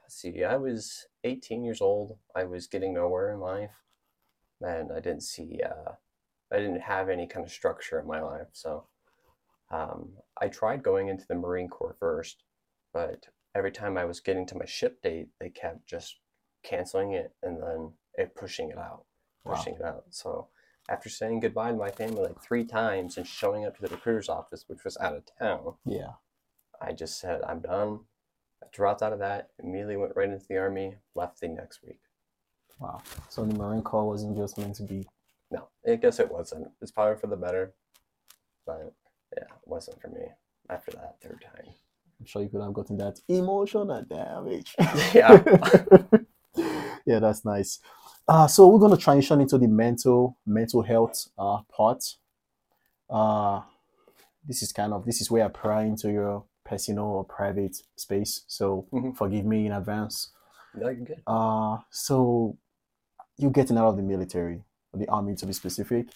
let's 0.03 0.17
see. 0.17 0.45
I 0.45 0.57
was 0.57 1.07
18 1.25 1.65
years 1.65 1.81
old. 1.81 2.19
I 2.35 2.45
was 2.45 2.67
getting 2.67 2.95
nowhere 2.95 3.33
in 3.33 3.41
life, 3.41 3.85
and 4.61 4.93
I 4.93 5.01
didn't 5.01 5.23
see. 5.23 5.61
Uh, 5.65 5.93
I 6.53 6.57
didn't 6.57 6.81
have 6.81 7.09
any 7.09 7.27
kind 7.27 7.47
of 7.47 7.53
structure 7.53 8.01
in 8.01 8.07
my 8.07 8.21
life. 8.21 8.49
So, 8.53 8.89
um, 9.71 10.15
I 10.41 10.49
tried 10.49 10.83
going 10.83 11.09
into 11.09 11.25
the 11.29 11.37
Marine 11.37 11.69
Corps 11.69 11.97
first, 12.01 12.43
but 12.93 13.27
every 13.55 13.71
time 13.71 13.97
I 13.97 14.05
was 14.05 14.21
getting 14.21 14.47
to 14.49 14.59
my 14.59 14.65
ship 14.65 15.01
date, 15.03 15.29
they 15.41 15.51
kept 15.51 15.87
just 15.87 16.19
canceling 16.63 17.13
it 17.13 17.33
and 17.43 17.63
then 17.63 17.93
it 18.15 18.35
pushing 18.35 18.71
it 18.71 18.79
out, 18.79 19.05
Wow. 19.44 19.55
pushing 19.55 19.74
it 19.74 19.83
out. 19.83 20.05
So. 20.11 20.48
After 20.88 21.09
saying 21.09 21.38
goodbye 21.40 21.70
to 21.70 21.76
my 21.76 21.90
family 21.92 22.22
like 22.22 22.42
three 22.42 22.64
times 22.64 23.16
and 23.16 23.24
showing 23.24 23.64
up 23.64 23.76
to 23.76 23.83
the 23.83 23.88
recruiter's 23.88 24.29
office, 24.29 24.64
which 24.66 24.83
was 24.83 24.96
out 24.96 25.14
of 25.14 25.22
town, 25.38 25.74
Yeah. 25.85 26.14
I 26.81 26.92
just 26.92 27.20
said, 27.20 27.42
I'm 27.46 27.61
done. 27.61 28.00
I 28.61 28.66
dropped 28.72 29.00
out 29.00 29.12
of 29.12 29.20
that, 29.20 29.50
immediately 29.62 29.96
went 29.98 30.16
right 30.16 30.29
into 30.31 30.46
the 30.48 30.57
army, 30.57 30.96
left 31.14 31.38
the 31.40 31.48
next 31.48 31.85
week. 31.85 32.00
Wow. 32.81 33.03
So 33.29 33.44
the 33.44 33.55
Marine 33.55 33.83
Corps 33.83 34.07
wasn't 34.07 34.37
just 34.37 34.59
meant 34.59 34.74
to 34.76 34.83
be. 34.83 35.07
No, 35.53 35.68
I 35.88 35.94
guess 35.96 36.18
it 36.18 36.33
wasn't. 36.33 36.68
It's 36.81 36.90
probably 36.90 37.20
for 37.20 37.29
the 37.29 37.37
better, 37.37 37.72
but 38.66 38.92
yeah, 39.37 39.44
it 39.44 39.66
wasn't 39.66 40.00
for 40.00 40.09
me 40.09 40.22
after 40.70 40.90
that 40.92 41.16
third 41.22 41.44
time. 41.55 41.72
I'm 42.18 42.26
sure 42.26 42.42
you 42.42 42.48
could 42.48 42.62
have 42.62 42.72
gotten 42.72 42.96
that 42.96 43.20
emotional 43.29 44.03
damage. 44.09 44.74
Yeah. 45.14 45.40
yeah, 47.07 47.18
that's 47.20 47.44
nice. 47.44 47.79
Uh, 48.31 48.47
so 48.47 48.69
we're 48.69 48.79
gonna 48.79 48.97
transition 48.97 49.40
into 49.40 49.59
the 49.59 49.66
mental 49.66 50.38
mental 50.47 50.83
health 50.83 51.29
uh, 51.37 51.59
part. 51.77 52.14
Uh, 53.11 53.61
this 54.47 54.62
is 54.62 54.73
kind 54.73 54.93
of 54.93 55.05
this 55.05 55.21
is 55.21 55.29
where 55.33 55.45
I 55.45 55.49
pry 55.49 55.83
into 55.83 56.12
your 56.12 56.45
personal 56.64 57.07
or 57.07 57.25
private 57.25 57.83
space. 57.97 58.45
So 58.47 58.87
Mhm. 58.93 59.16
forgive 59.16 59.45
me 59.45 59.66
in 59.66 59.73
advance. 59.73 60.31
No, 60.75 60.95
good. 60.95 61.21
Uh, 61.27 61.79
so 61.90 62.57
you're 63.37 63.51
getting 63.51 63.77
out 63.77 63.88
of 63.88 63.97
the 63.97 64.05
military, 64.05 64.62
or 64.93 65.01
the 65.01 65.09
army 65.09 65.35
to 65.35 65.47
be 65.47 65.53
specific, 65.53 66.07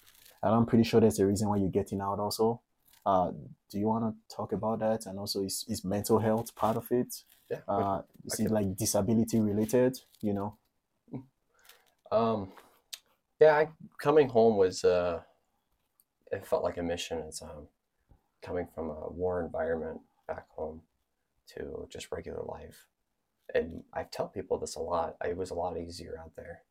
and 0.41 0.55
I'm 0.55 0.65
pretty 0.65 0.85
sure 0.85 1.01
there's 1.01 1.19
a 1.19 1.27
reason 1.27 1.49
why 1.49 1.57
you're 1.57 1.77
getting 1.81 1.99
out 1.99 2.19
also. 2.19 2.61
Uh, 3.05 3.31
do 3.69 3.77
you 3.77 3.87
want 3.87 4.05
to 4.05 4.35
talk 4.35 4.53
about 4.53 4.79
that? 4.79 5.05
And 5.05 5.19
also, 5.19 5.43
is, 5.43 5.65
is 5.67 5.83
mental 5.83 6.19
health 6.19 6.55
part 6.55 6.77
of 6.77 6.89
it? 6.91 7.13
Yeah. 7.51 7.59
Uh, 7.67 8.03
is 8.23 8.39
it 8.39 8.51
like 8.51 8.77
disability 8.77 9.41
related? 9.41 9.99
You 10.21 10.33
know? 10.33 10.57
Um, 12.15 12.47
yeah, 13.41 13.55
I, 13.55 13.67
coming 14.01 14.29
home 14.29 14.55
was, 14.55 14.85
uh, 14.85 15.19
it 16.31 16.45
felt 16.45 16.63
like 16.63 16.77
a 16.77 16.83
mission. 16.83 17.19
It's 17.27 17.41
um, 17.41 17.67
coming 18.41 18.67
from 18.73 18.89
a 18.89 19.09
war 19.09 19.43
environment 19.43 19.99
back 20.25 20.45
home 20.49 20.81
to 21.55 21.87
just 21.89 22.11
regular 22.13 22.41
life. 22.45 22.87
And 23.53 23.83
I 23.93 24.03
tell 24.03 24.29
people 24.29 24.57
this 24.57 24.75
a 24.75 24.79
lot. 24.79 25.17
It 25.25 25.35
was 25.35 25.51
a 25.51 25.55
lot 25.55 25.77
easier 25.77 26.17
out 26.23 26.31
there 26.37 26.61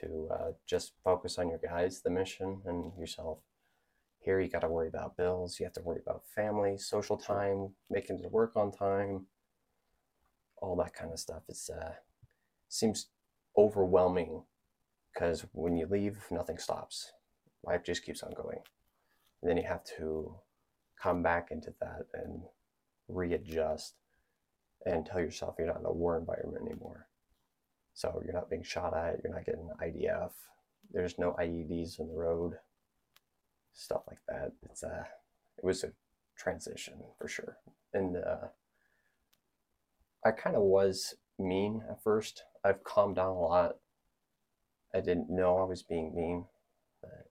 to 0.00 0.28
uh, 0.32 0.52
just 0.66 0.92
focus 1.04 1.38
on 1.38 1.50
your 1.50 1.58
guys, 1.58 2.00
the 2.00 2.10
mission, 2.10 2.62
and 2.64 2.92
yourself. 2.98 3.38
Here, 4.20 4.40
you 4.40 4.48
got 4.48 4.62
to 4.62 4.68
worry 4.68 4.88
about 4.88 5.18
bills. 5.18 5.60
You 5.60 5.66
have 5.66 5.74
to 5.74 5.82
worry 5.82 6.00
about 6.00 6.24
family, 6.34 6.78
social 6.78 7.18
time, 7.18 7.74
making 7.90 8.18
it 8.18 8.22
to 8.22 8.28
work 8.30 8.56
on 8.56 8.72
time, 8.72 9.26
all 10.56 10.76
that 10.76 10.94
kind 10.94 11.12
of 11.12 11.18
stuff. 11.18 11.42
It's 11.48 11.68
uh, 11.68 11.92
seems 12.68 13.08
overwhelming 13.56 14.42
because 15.12 15.46
when 15.52 15.76
you 15.76 15.86
leave, 15.86 16.18
nothing 16.30 16.58
stops. 16.58 17.12
Life 17.64 17.84
just 17.84 18.04
keeps 18.04 18.22
on 18.22 18.32
going. 18.34 18.58
And 19.40 19.50
then 19.50 19.56
you 19.56 19.64
have 19.64 19.84
to 19.98 20.34
come 21.00 21.22
back 21.22 21.48
into 21.50 21.72
that 21.80 22.06
and 22.14 22.42
readjust 23.08 23.94
and 24.84 25.06
tell 25.06 25.20
yourself 25.20 25.56
you're 25.58 25.66
not 25.66 25.80
in 25.80 25.86
a 25.86 25.92
war 25.92 26.18
environment 26.18 26.66
anymore. 26.66 27.08
So 27.94 28.22
you're 28.24 28.34
not 28.34 28.50
being 28.50 28.62
shot 28.62 28.94
at, 28.94 29.20
you're 29.22 29.32
not 29.32 29.46
getting 29.46 29.70
IDF, 29.82 30.32
there's 30.92 31.18
no 31.18 31.32
IEDs 31.32 31.98
in 31.98 32.08
the 32.08 32.14
road, 32.14 32.54
stuff 33.72 34.02
like 34.06 34.20
that. 34.28 34.52
It's 34.70 34.82
a, 34.82 35.06
it 35.56 35.64
was 35.64 35.82
a 35.82 35.92
transition 36.36 36.94
for 37.18 37.26
sure. 37.26 37.56
And 37.94 38.16
uh, 38.16 38.48
I 40.24 40.30
kind 40.32 40.56
of 40.56 40.62
was 40.62 41.14
mean 41.38 41.82
at 41.88 42.02
first. 42.02 42.44
I've 42.66 42.82
calmed 42.82 43.16
down 43.16 43.28
a 43.28 43.38
lot. 43.38 43.76
I 44.92 45.00
didn't 45.00 45.30
know 45.30 45.58
I 45.58 45.64
was 45.64 45.82
being 45.82 46.14
mean. 46.14 46.46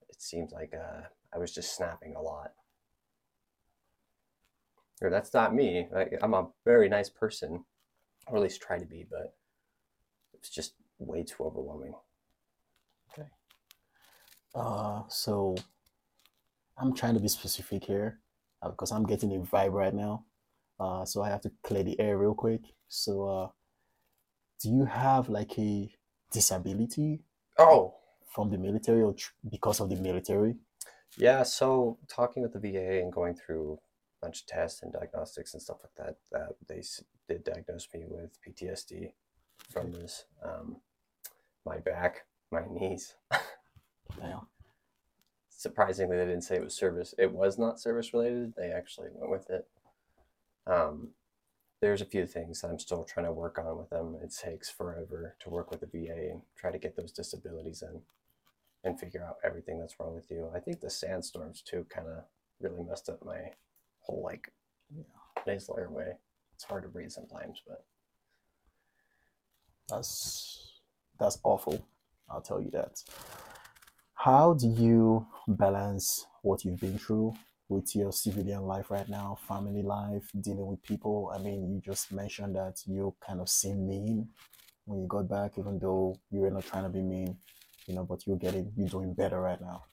It 0.10 0.22
seems 0.22 0.54
like 0.54 0.74
uh, 0.74 1.02
I 1.34 1.38
was 1.38 1.54
just 1.54 1.76
snapping 1.76 2.16
a 2.16 2.22
lot. 2.22 2.54
Or 5.02 5.10
that's 5.10 5.34
not 5.34 5.54
me. 5.54 5.90
Like, 5.92 6.14
I'm 6.22 6.34
a 6.34 6.48
very 6.64 6.88
nice 6.88 7.10
person, 7.10 7.66
or 8.28 8.38
at 8.38 8.44
least 8.44 8.62
try 8.62 8.80
to 8.80 8.86
be, 8.86 9.06
but 9.10 9.36
it's 10.34 10.50
just 10.50 10.76
way 11.00 11.24
too 11.24 11.44
overwhelming. 11.44 11.96
Okay. 13.12 13.28
Uh, 14.56 15.02
so 15.10 15.56
I'm 16.78 16.94
trying 16.94 17.16
to 17.16 17.20
be 17.20 17.28
specific 17.28 17.84
here 17.84 18.22
uh, 18.62 18.70
because 18.70 18.94
I'm 18.94 19.06
getting 19.06 19.36
a 19.36 19.40
vibe 19.40 19.74
right 19.74 19.94
now. 19.94 20.24
Uh, 20.80 21.04
so 21.04 21.22
I 21.24 21.30
have 21.30 21.42
to 21.42 21.52
clear 21.62 21.84
the 21.84 22.00
air 22.00 22.18
real 22.18 22.36
quick. 22.36 22.62
So, 22.88 23.28
uh, 23.28 23.48
do 24.62 24.70
you 24.70 24.86
have 24.86 25.30
like 25.30 25.58
a 25.60 25.92
disability 26.32 27.22
Oh, 27.58 27.96
from 28.28 28.50
the 28.50 28.58
military 28.58 29.02
or 29.02 29.14
tr- 29.14 29.32
because 29.50 29.80
of 29.80 29.90
the 29.90 29.96
military? 29.96 30.56
yeah. 31.18 31.44
So 31.44 31.98
talking 32.08 32.44
with 32.44 32.54
the 32.54 32.60
VA 32.60 33.02
and 33.02 33.12
going 33.12 33.36
through 33.36 33.80
a 34.22 34.26
bunch 34.26 34.42
of 34.42 34.48
tests 34.48 34.82
and 34.84 34.92
diagnostics 34.92 35.54
and 35.54 35.62
stuff 35.62 35.78
like 35.84 35.96
that, 36.06 36.16
that 36.32 36.56
they 36.68 36.82
did 37.30 37.44
diagnose 37.44 37.88
me 37.94 38.04
with 38.08 38.38
PTSD 38.42 39.12
from 39.72 39.92
this. 39.92 40.26
Um, 40.44 40.78
my 41.66 41.78
back, 41.80 42.26
my 42.52 42.64
knees. 42.70 43.16
Damn. 44.20 44.48
Surprisingly, 45.50 46.18
they 46.18 46.26
didn't 46.26 46.42
say 46.44 46.56
it 46.58 46.64
was 46.64 46.76
service. 46.76 47.16
It 47.18 47.32
was 47.32 47.58
not 47.58 47.80
service 47.80 48.14
related. 48.14 48.54
They 48.56 48.70
actually 48.72 49.10
went 49.14 49.32
with 49.32 49.50
it. 49.50 49.68
Um, 50.68 51.10
there's 51.82 52.02
a 52.02 52.06
few 52.06 52.26
things 52.26 52.62
that 52.62 52.70
I'm 52.70 52.80
still 52.80 53.04
trying 53.04 53.26
to 53.26 53.32
work 53.32 53.60
on 53.60 53.78
with 53.78 53.90
them. 53.90 54.18
It 54.24 54.34
takes 54.34 54.70
forever 54.70 55.36
to 55.40 55.50
work 55.50 55.72
with 55.72 55.82
the 55.82 55.88
VA 55.88 56.32
and 56.32 56.42
try 56.56 56.72
to 56.72 56.80
get 56.80 56.96
those 56.96 57.12
disabilities 57.12 57.84
in 57.84 58.02
and 58.84 59.00
figure 59.00 59.24
out 59.24 59.38
everything 59.44 59.80
that's 59.80 60.00
wrong 60.00 60.16
with 60.16 60.30
you. 60.32 60.50
I 60.56 60.60
think 60.60 60.80
the 60.80 60.90
sandstorms 60.90 61.62
too 61.62 61.86
kind 61.90 62.08
of 62.08 62.24
really 62.60 62.84
messed 62.84 63.10
up 63.10 63.24
my 63.26 63.52
whole 64.02 64.24
like 64.24 64.52
nasal 65.46 65.78
airway. 65.78 66.14
It's 66.54 66.64
hard 66.64 66.84
to 66.84 66.90
breathe 66.90 67.12
sometimes, 67.12 67.62
but 67.68 67.84
That's 69.90 70.82
that's 71.20 71.40
awful. 71.44 71.88
I'll 72.30 72.42
tell 72.42 72.62
you 72.62 72.72
that. 72.72 73.04
How 74.14 74.54
do 74.54 74.68
you 74.68 75.28
balance 75.48 76.26
what 76.42 76.66
you've 76.66 76.80
been 76.80 76.98
through 76.98 77.34
with 77.70 77.96
your 77.96 78.12
civilian 78.12 78.62
life 78.64 78.92
right 78.92 79.08
now, 79.10 79.38
family 79.48 79.82
life, 79.82 80.30
dealing 80.40 80.68
with 80.68 80.84
people? 80.84 81.32
I 81.34 81.40
mean, 81.40 81.70
you 81.72 81.82
just 81.82 82.12
mentioned 82.12 82.56
that 82.56 82.82
you 82.86 83.16
kind 83.26 83.42
of 83.42 83.50
seem 83.50 83.88
mean 83.88 84.30
when 84.86 85.02
you 85.02 85.08
got 85.08 85.30
back, 85.30 85.54
even 85.58 85.80
though 85.80 86.20
you 86.32 86.42
were 86.42 86.52
not 86.52 86.66
trying 86.66 86.84
to 86.84 86.90
be 86.90 87.02
mean, 87.02 87.38
you 87.88 87.96
know, 87.96 88.04
but 88.04 88.26
you're 88.28 88.38
getting 88.38 88.72
you're 88.76 88.88
doing 88.88 89.14
better 89.14 89.42
right 89.42 89.62
now. 89.62 89.84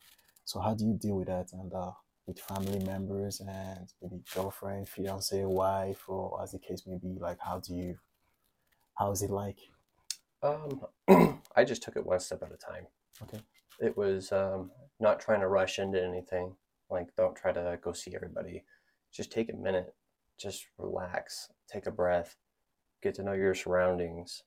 So 0.44 0.60
how 0.60 0.74
do 0.74 0.84
you 0.84 0.94
deal 0.94 1.16
with 1.16 1.28
that 1.28 1.52
and 1.52 1.72
uh 1.72 1.92
with 2.26 2.38
family 2.38 2.78
members 2.84 3.40
and 3.40 3.88
maybe 4.00 4.22
girlfriend, 4.34 4.88
fiance, 4.88 5.44
wife, 5.44 6.04
or 6.08 6.40
as 6.42 6.52
the 6.52 6.58
case 6.58 6.86
may 6.86 6.98
be, 6.98 7.18
like 7.20 7.38
how 7.40 7.58
do 7.58 7.74
you 7.74 7.98
how 8.94 9.10
is 9.10 9.22
it 9.22 9.30
like? 9.30 9.58
um, 10.42 10.80
I 11.56 11.64
just 11.64 11.82
took 11.82 11.96
it 11.96 12.06
one 12.06 12.20
step 12.20 12.42
at 12.42 12.52
a 12.52 12.56
time. 12.56 12.86
Okay. 13.22 13.40
it 13.78 13.96
was 13.96 14.32
um, 14.32 14.70
not 14.98 15.20
trying 15.20 15.40
to 15.40 15.48
rush 15.48 15.78
into 15.78 16.02
anything. 16.02 16.56
Like, 16.92 17.16
don't 17.16 17.34
try 17.34 17.52
to 17.52 17.78
go 17.82 17.92
see 17.92 18.14
everybody. 18.14 18.64
Just 19.10 19.32
take 19.32 19.50
a 19.50 19.56
minute, 19.56 19.94
just 20.38 20.66
relax, 20.76 21.48
take 21.66 21.86
a 21.86 21.90
breath, 21.90 22.36
get 23.02 23.14
to 23.14 23.22
know 23.22 23.32
your 23.32 23.54
surroundings, 23.54 24.42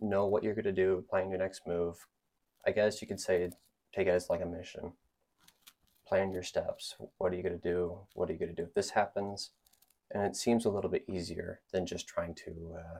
know 0.00 0.26
what 0.26 0.42
you're 0.42 0.54
going 0.54 0.64
to 0.64 0.72
do, 0.72 1.04
plan 1.08 1.30
your 1.30 1.38
next 1.38 1.62
move. 1.68 2.06
I 2.66 2.72
guess 2.72 3.00
you 3.00 3.06
could 3.06 3.20
say 3.20 3.50
take 3.94 4.08
it 4.08 4.10
as 4.10 4.28
like 4.28 4.42
a 4.42 4.46
mission. 4.46 4.92
Plan 6.06 6.32
your 6.32 6.42
steps. 6.42 6.96
What 7.18 7.32
are 7.32 7.36
you 7.36 7.42
going 7.44 7.58
to 7.58 7.68
do? 7.68 7.98
What 8.14 8.28
are 8.28 8.32
you 8.32 8.38
going 8.38 8.54
to 8.54 8.56
do 8.56 8.66
if 8.66 8.74
this 8.74 8.90
happens? 8.90 9.50
And 10.10 10.24
it 10.24 10.34
seems 10.34 10.64
a 10.64 10.70
little 10.70 10.90
bit 10.90 11.04
easier 11.08 11.60
than 11.72 11.86
just 11.86 12.08
trying 12.08 12.34
to 12.46 12.76
uh, 12.76 12.98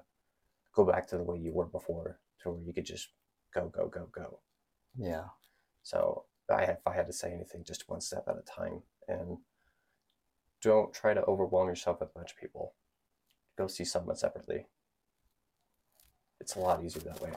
go 0.73 0.85
back 0.85 1.09
to 1.09 1.17
the 1.17 1.25
way 1.25 1.39
you 1.39 1.53
were 1.53 1.67
before, 1.67 2.21
to 2.43 2.51
where 2.51 2.63
you 2.63 2.73
could 2.73 2.87
just 2.87 3.09
go, 3.53 3.73
go, 3.75 3.89
go, 3.89 4.09
go. 4.15 4.39
Yeah. 4.97 5.25
So 5.83 6.25
I, 6.51 6.63
if 6.63 6.87
I 6.87 6.95
had 6.95 7.07
to 7.07 7.13
say 7.13 7.33
anything, 7.33 7.65
just 7.65 7.89
one 7.89 8.01
step 8.01 8.25
at 8.29 8.37
a 8.37 8.43
time, 8.43 8.83
and 9.07 9.39
don't 10.63 10.93
try 10.93 11.15
to 11.15 11.25
overwhelm 11.25 11.69
yourself 11.69 12.01
with 12.01 12.11
a 12.11 12.19
bunch 12.19 12.33
of 12.33 12.39
people. 12.39 12.75
Go 13.57 13.67
see 13.67 13.85
someone 13.85 14.17
separately. 14.17 14.67
It's 16.41 16.57
a 16.57 16.61
lot 16.61 16.83
easier 16.85 17.03
that 17.03 17.21
way. 17.21 17.31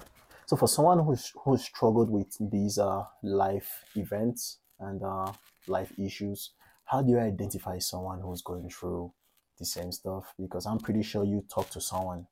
So 0.46 0.56
for 0.56 0.68
someone 0.68 1.00
who's 1.00 1.32
who's 1.44 1.64
struggled 1.64 2.10
with 2.10 2.36
these 2.40 2.78
uh 2.78 3.04
life 3.24 3.86
events 3.96 4.60
and 4.80 5.02
uh 5.04 5.32
life 5.68 5.92
issues, 5.98 6.52
how 6.86 7.02
do 7.02 7.12
you 7.12 7.20
identify 7.20 7.80
someone 7.80 8.20
who's 8.22 8.42
going 8.42 8.70
through 8.70 9.14
the 9.58 9.66
same 9.66 9.92
stuff? 9.92 10.34
Because 10.40 10.66
I'm 10.66 10.80
pretty 10.80 11.04
sure 11.04 11.24
you 11.24 11.44
talked 11.50 11.74
to 11.74 11.82
someone 11.82 12.28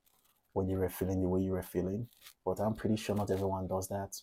when 0.54 0.68
you 0.68 0.78
were 0.78 0.90
feeling 0.90 1.22
the 1.22 1.30
way 1.30 1.42
you 1.42 1.52
were 1.52 1.64
feeling, 1.64 2.08
but 2.44 2.60
I'm 2.60 2.74
pretty 2.74 2.98
sure 2.98 3.16
not 3.16 3.32
everyone 3.32 3.68
does 3.68 3.88
that. 3.90 4.20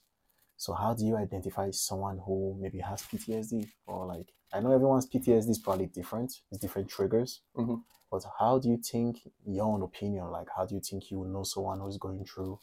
So 0.56 0.72
how 0.72 0.94
do 0.94 1.04
you 1.04 1.16
identify 1.16 1.70
someone 1.70 2.18
who 2.24 2.56
maybe 2.58 2.78
has 2.80 3.02
PTSD 3.02 3.68
or 3.86 4.06
like 4.06 4.32
I 4.52 4.60
know 4.60 4.72
everyone's 4.72 5.06
PTSD 5.06 5.50
is 5.50 5.58
probably 5.58 5.86
different, 5.86 6.40
it's 6.50 6.60
different 6.60 6.88
triggers. 6.88 7.42
Mhm. 7.56 7.82
But 8.10 8.24
how 8.38 8.58
do 8.58 8.68
you 8.68 8.76
think 8.78 9.28
your 9.44 9.66
own 9.66 9.82
opinion, 9.82 10.30
like 10.30 10.48
how 10.56 10.64
do 10.64 10.74
you 10.74 10.80
think 10.80 11.10
you 11.10 11.18
will 11.18 11.28
know 11.28 11.42
someone 11.42 11.80
who's 11.80 11.98
going 11.98 12.24
through 12.24 12.60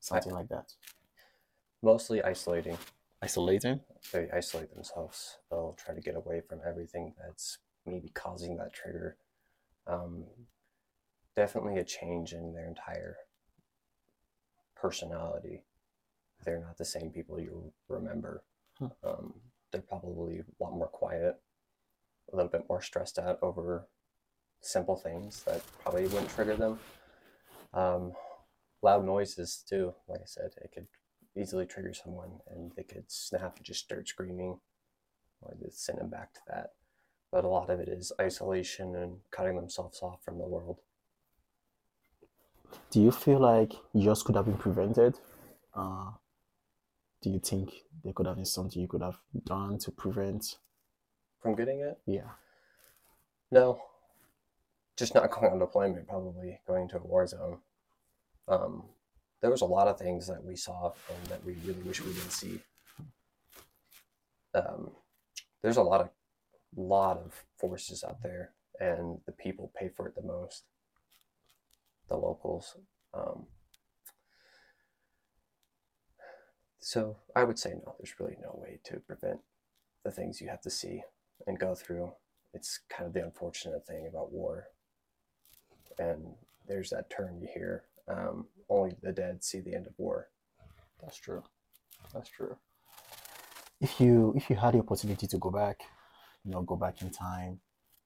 something 0.00 0.32
like 0.32 0.48
that? 0.48 0.72
Mostly 1.82 2.22
isolating. 2.22 2.78
Isolating? 3.20 3.80
They 4.12 4.30
isolate 4.30 4.72
themselves. 4.72 5.38
They'll 5.50 5.74
try 5.74 5.94
to 5.94 6.00
get 6.00 6.14
away 6.14 6.40
from 6.40 6.60
everything 6.66 7.14
that's 7.18 7.58
maybe 7.84 8.08
causing 8.10 8.56
that 8.56 8.72
trigger. 8.72 9.16
Um, 9.86 10.24
definitely 11.36 11.78
a 11.78 11.84
change 11.84 12.32
in 12.32 12.54
their 12.54 12.66
entire 12.66 13.16
personality. 14.76 15.64
They're 16.44 16.60
not 16.60 16.78
the 16.78 16.84
same 16.84 17.10
people 17.10 17.40
you 17.40 17.72
remember. 17.88 18.42
Hmm. 18.78 18.86
Um, 19.02 19.34
they're 19.72 19.82
probably 19.82 20.38
a 20.38 20.62
lot 20.62 20.72
more 20.72 20.88
quiet, 20.88 21.40
a 22.32 22.36
little 22.36 22.50
bit 22.50 22.66
more 22.68 22.80
stressed 22.80 23.18
out 23.18 23.38
over 23.42 23.88
simple 24.60 24.96
things 24.96 25.42
that 25.44 25.62
probably 25.82 26.04
wouldn't 26.04 26.30
trigger 26.30 26.56
them. 26.56 26.78
Um, 27.72 28.12
loud 28.82 29.04
noises 29.04 29.64
too. 29.68 29.94
Like 30.08 30.20
I 30.20 30.26
said, 30.26 30.50
it 30.56 30.70
could 30.72 30.86
easily 31.36 31.66
trigger 31.66 31.92
someone, 31.92 32.40
and 32.48 32.72
they 32.76 32.84
could 32.84 33.10
snap 33.10 33.56
and 33.56 33.64
just 33.64 33.80
start 33.80 34.08
screaming, 34.08 34.58
or 35.40 35.56
just 35.60 35.84
send 35.84 35.98
them 35.98 36.10
back 36.10 36.32
to 36.34 36.40
that. 36.48 36.72
But 37.32 37.44
a 37.44 37.48
lot 37.48 37.70
of 37.70 37.80
it 37.80 37.88
is 37.88 38.12
isolation 38.20 38.94
and 38.94 39.18
cutting 39.32 39.56
themselves 39.56 40.00
off 40.02 40.22
from 40.24 40.38
the 40.38 40.46
world. 40.46 40.80
Do 42.90 43.00
you 43.00 43.10
feel 43.10 43.40
like 43.40 43.72
yours 43.92 44.22
could 44.22 44.36
have 44.36 44.46
been 44.46 44.56
prevented? 44.56 45.18
Uh, 45.74 46.12
do 47.24 47.30
you 47.30 47.38
think 47.38 47.72
there 48.02 48.12
could 48.12 48.26
have 48.26 48.36
been 48.36 48.44
something 48.44 48.82
you 48.82 48.86
could 48.86 49.00
have 49.00 49.18
done 49.46 49.78
to 49.78 49.90
prevent? 49.90 50.58
From 51.40 51.54
getting 51.54 51.80
it? 51.80 51.98
Yeah. 52.04 52.28
No. 53.50 53.80
Just 54.98 55.14
not 55.14 55.30
going 55.30 55.50
on 55.50 55.58
deployment, 55.58 56.06
probably 56.06 56.60
going 56.66 56.86
to 56.90 56.98
a 56.98 57.02
war 57.02 57.26
zone. 57.26 57.60
Um, 58.46 58.82
there 59.40 59.50
was 59.50 59.62
a 59.62 59.66
lot 59.66 59.88
of 59.88 59.98
things 59.98 60.26
that 60.26 60.44
we 60.44 60.54
saw 60.54 60.92
and 61.08 61.26
that 61.28 61.42
we 61.46 61.54
really 61.64 61.80
wish 61.80 62.02
we 62.02 62.12
didn't 62.12 62.30
see. 62.30 62.60
Um, 64.54 64.90
there's 65.62 65.78
a 65.78 65.82
lot 65.82 66.02
of 66.02 66.10
lot 66.76 67.16
of 67.16 67.32
forces 67.56 68.04
out 68.04 68.22
there, 68.22 68.50
and 68.80 69.18
the 69.24 69.32
people 69.32 69.72
pay 69.74 69.88
for 69.88 70.08
it 70.08 70.14
the 70.14 70.22
most. 70.22 70.64
The 72.08 72.16
locals. 72.16 72.76
Um, 73.14 73.46
so 76.84 77.16
I 77.34 77.44
would 77.44 77.58
say 77.58 77.70
no. 77.70 77.94
There's 77.98 78.20
really 78.20 78.36
no 78.42 78.60
way 78.62 78.78
to 78.84 79.00
prevent 79.00 79.40
the 80.04 80.10
things 80.10 80.42
you 80.42 80.50
have 80.50 80.60
to 80.60 80.70
see 80.70 81.02
and 81.46 81.58
go 81.58 81.74
through. 81.74 82.12
It's 82.52 82.80
kind 82.90 83.06
of 83.06 83.14
the 83.14 83.24
unfortunate 83.24 83.86
thing 83.86 84.06
about 84.06 84.32
war. 84.32 84.66
And 85.98 86.34
there's 86.68 86.90
that 86.90 87.08
term 87.08 87.38
you 87.40 87.48
hear 87.54 87.84
um, 88.06 88.48
only 88.68 88.96
the 89.02 89.12
dead 89.12 89.42
see 89.42 89.60
the 89.60 89.74
end 89.74 89.86
of 89.86 89.94
war. 89.96 90.28
That's 91.00 91.16
true. 91.16 91.42
That's 92.12 92.28
true. 92.28 92.54
If 93.80 93.98
you 93.98 94.34
if 94.36 94.50
you 94.50 94.56
had 94.56 94.74
the 94.74 94.80
opportunity 94.80 95.26
to 95.26 95.38
go 95.38 95.50
back, 95.50 95.80
you 96.44 96.50
know, 96.50 96.60
go 96.60 96.76
back 96.76 97.00
in 97.00 97.08
time, 97.08 97.60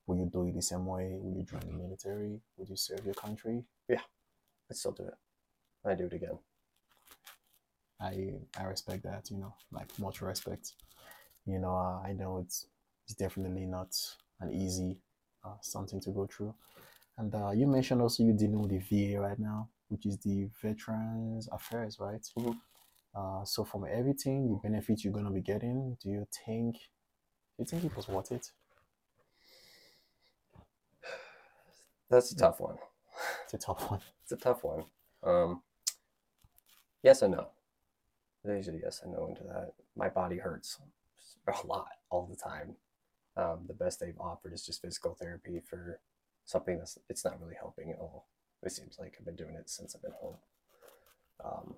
would 0.06 0.18
you 0.18 0.30
do 0.32 0.46
it 0.46 0.54
the 0.54 0.62
same 0.62 0.86
way? 0.86 1.16
Would 1.20 1.36
you 1.36 1.42
join 1.42 1.66
the 1.66 1.76
military? 1.76 2.40
Would 2.56 2.68
you 2.68 2.76
serve 2.76 3.04
your 3.04 3.14
country? 3.14 3.64
Yeah, 3.88 4.02
I'd 4.70 4.76
still 4.76 4.92
do 4.92 5.08
it. 5.08 5.14
I'd 5.84 5.98
do 5.98 6.06
it 6.06 6.12
again. 6.12 6.38
I 8.00 8.34
I 8.58 8.64
respect 8.64 9.02
that. 9.04 9.30
You 9.30 9.38
know, 9.38 9.54
like 9.72 9.88
much 9.98 10.20
respect. 10.22 10.72
You 11.46 11.58
know, 11.58 11.74
uh, 11.76 12.00
I 12.06 12.12
know 12.12 12.38
it's 12.38 12.66
it's 13.06 13.14
definitely 13.14 13.66
not 13.66 13.96
an 14.40 14.52
easy 14.52 15.00
uh, 15.44 15.56
something 15.62 16.00
to 16.02 16.10
go 16.10 16.26
through. 16.26 16.54
And 17.18 17.34
uh, 17.34 17.50
you 17.52 17.66
mentioned 17.66 18.02
also 18.02 18.22
you're 18.24 18.36
dealing 18.36 18.60
with 18.60 18.70
the 18.70 18.78
VA 18.78 19.20
right 19.20 19.38
now, 19.38 19.68
which 19.88 20.06
is 20.06 20.18
the 20.18 20.48
Veterans 20.62 21.48
Affairs, 21.52 21.98
right? 22.00 22.22
Mhm. 22.38 22.58
Uh, 23.14 23.44
so 23.44 23.64
from 23.64 23.86
everything, 23.90 24.48
the 24.50 24.56
benefits 24.68 25.04
you're 25.04 25.12
gonna 25.14 25.30
be 25.30 25.40
getting, 25.42 25.96
do 26.02 26.10
you 26.10 26.26
think 26.46 26.76
do 26.76 26.80
you 27.60 27.66
think 27.66 27.84
it 27.84 27.96
was 27.96 28.08
worth 28.08 28.32
it? 28.32 28.52
That's 32.10 32.32
a 32.32 32.36
tough 32.36 32.60
one. 32.60 32.78
It's 33.44 33.54
a 33.54 33.58
tough 33.58 33.90
one. 33.90 34.00
It's 34.22 34.32
a 34.32 34.36
tough 34.36 34.62
one. 34.64 34.84
Um, 35.22 35.62
yes 37.02 37.22
or 37.22 37.28
no. 37.28 37.48
There's 38.48 38.68
a 38.68 38.72
yes 38.82 39.02
and 39.04 39.12
no 39.12 39.26
into 39.26 39.42
that. 39.44 39.74
My 39.94 40.08
body 40.08 40.38
hurts 40.38 40.78
a 41.46 41.66
lot 41.66 41.88
all 42.08 42.26
the 42.26 42.34
time. 42.34 42.76
Um, 43.36 43.66
the 43.68 43.74
best 43.74 44.00
they've 44.00 44.18
offered 44.18 44.54
is 44.54 44.64
just 44.64 44.80
physical 44.80 45.14
therapy 45.14 45.60
for 45.60 46.00
something 46.46 46.78
that's 46.78 46.96
it's 47.10 47.26
not 47.26 47.38
really 47.42 47.56
helping 47.60 47.90
at 47.90 47.98
all. 47.98 48.26
It 48.62 48.72
seems 48.72 48.96
like 48.98 49.16
I've 49.18 49.26
been 49.26 49.36
doing 49.36 49.54
it 49.54 49.68
since 49.68 49.94
I've 49.94 50.00
been 50.00 50.14
home. 50.18 50.36
Um, 51.44 51.74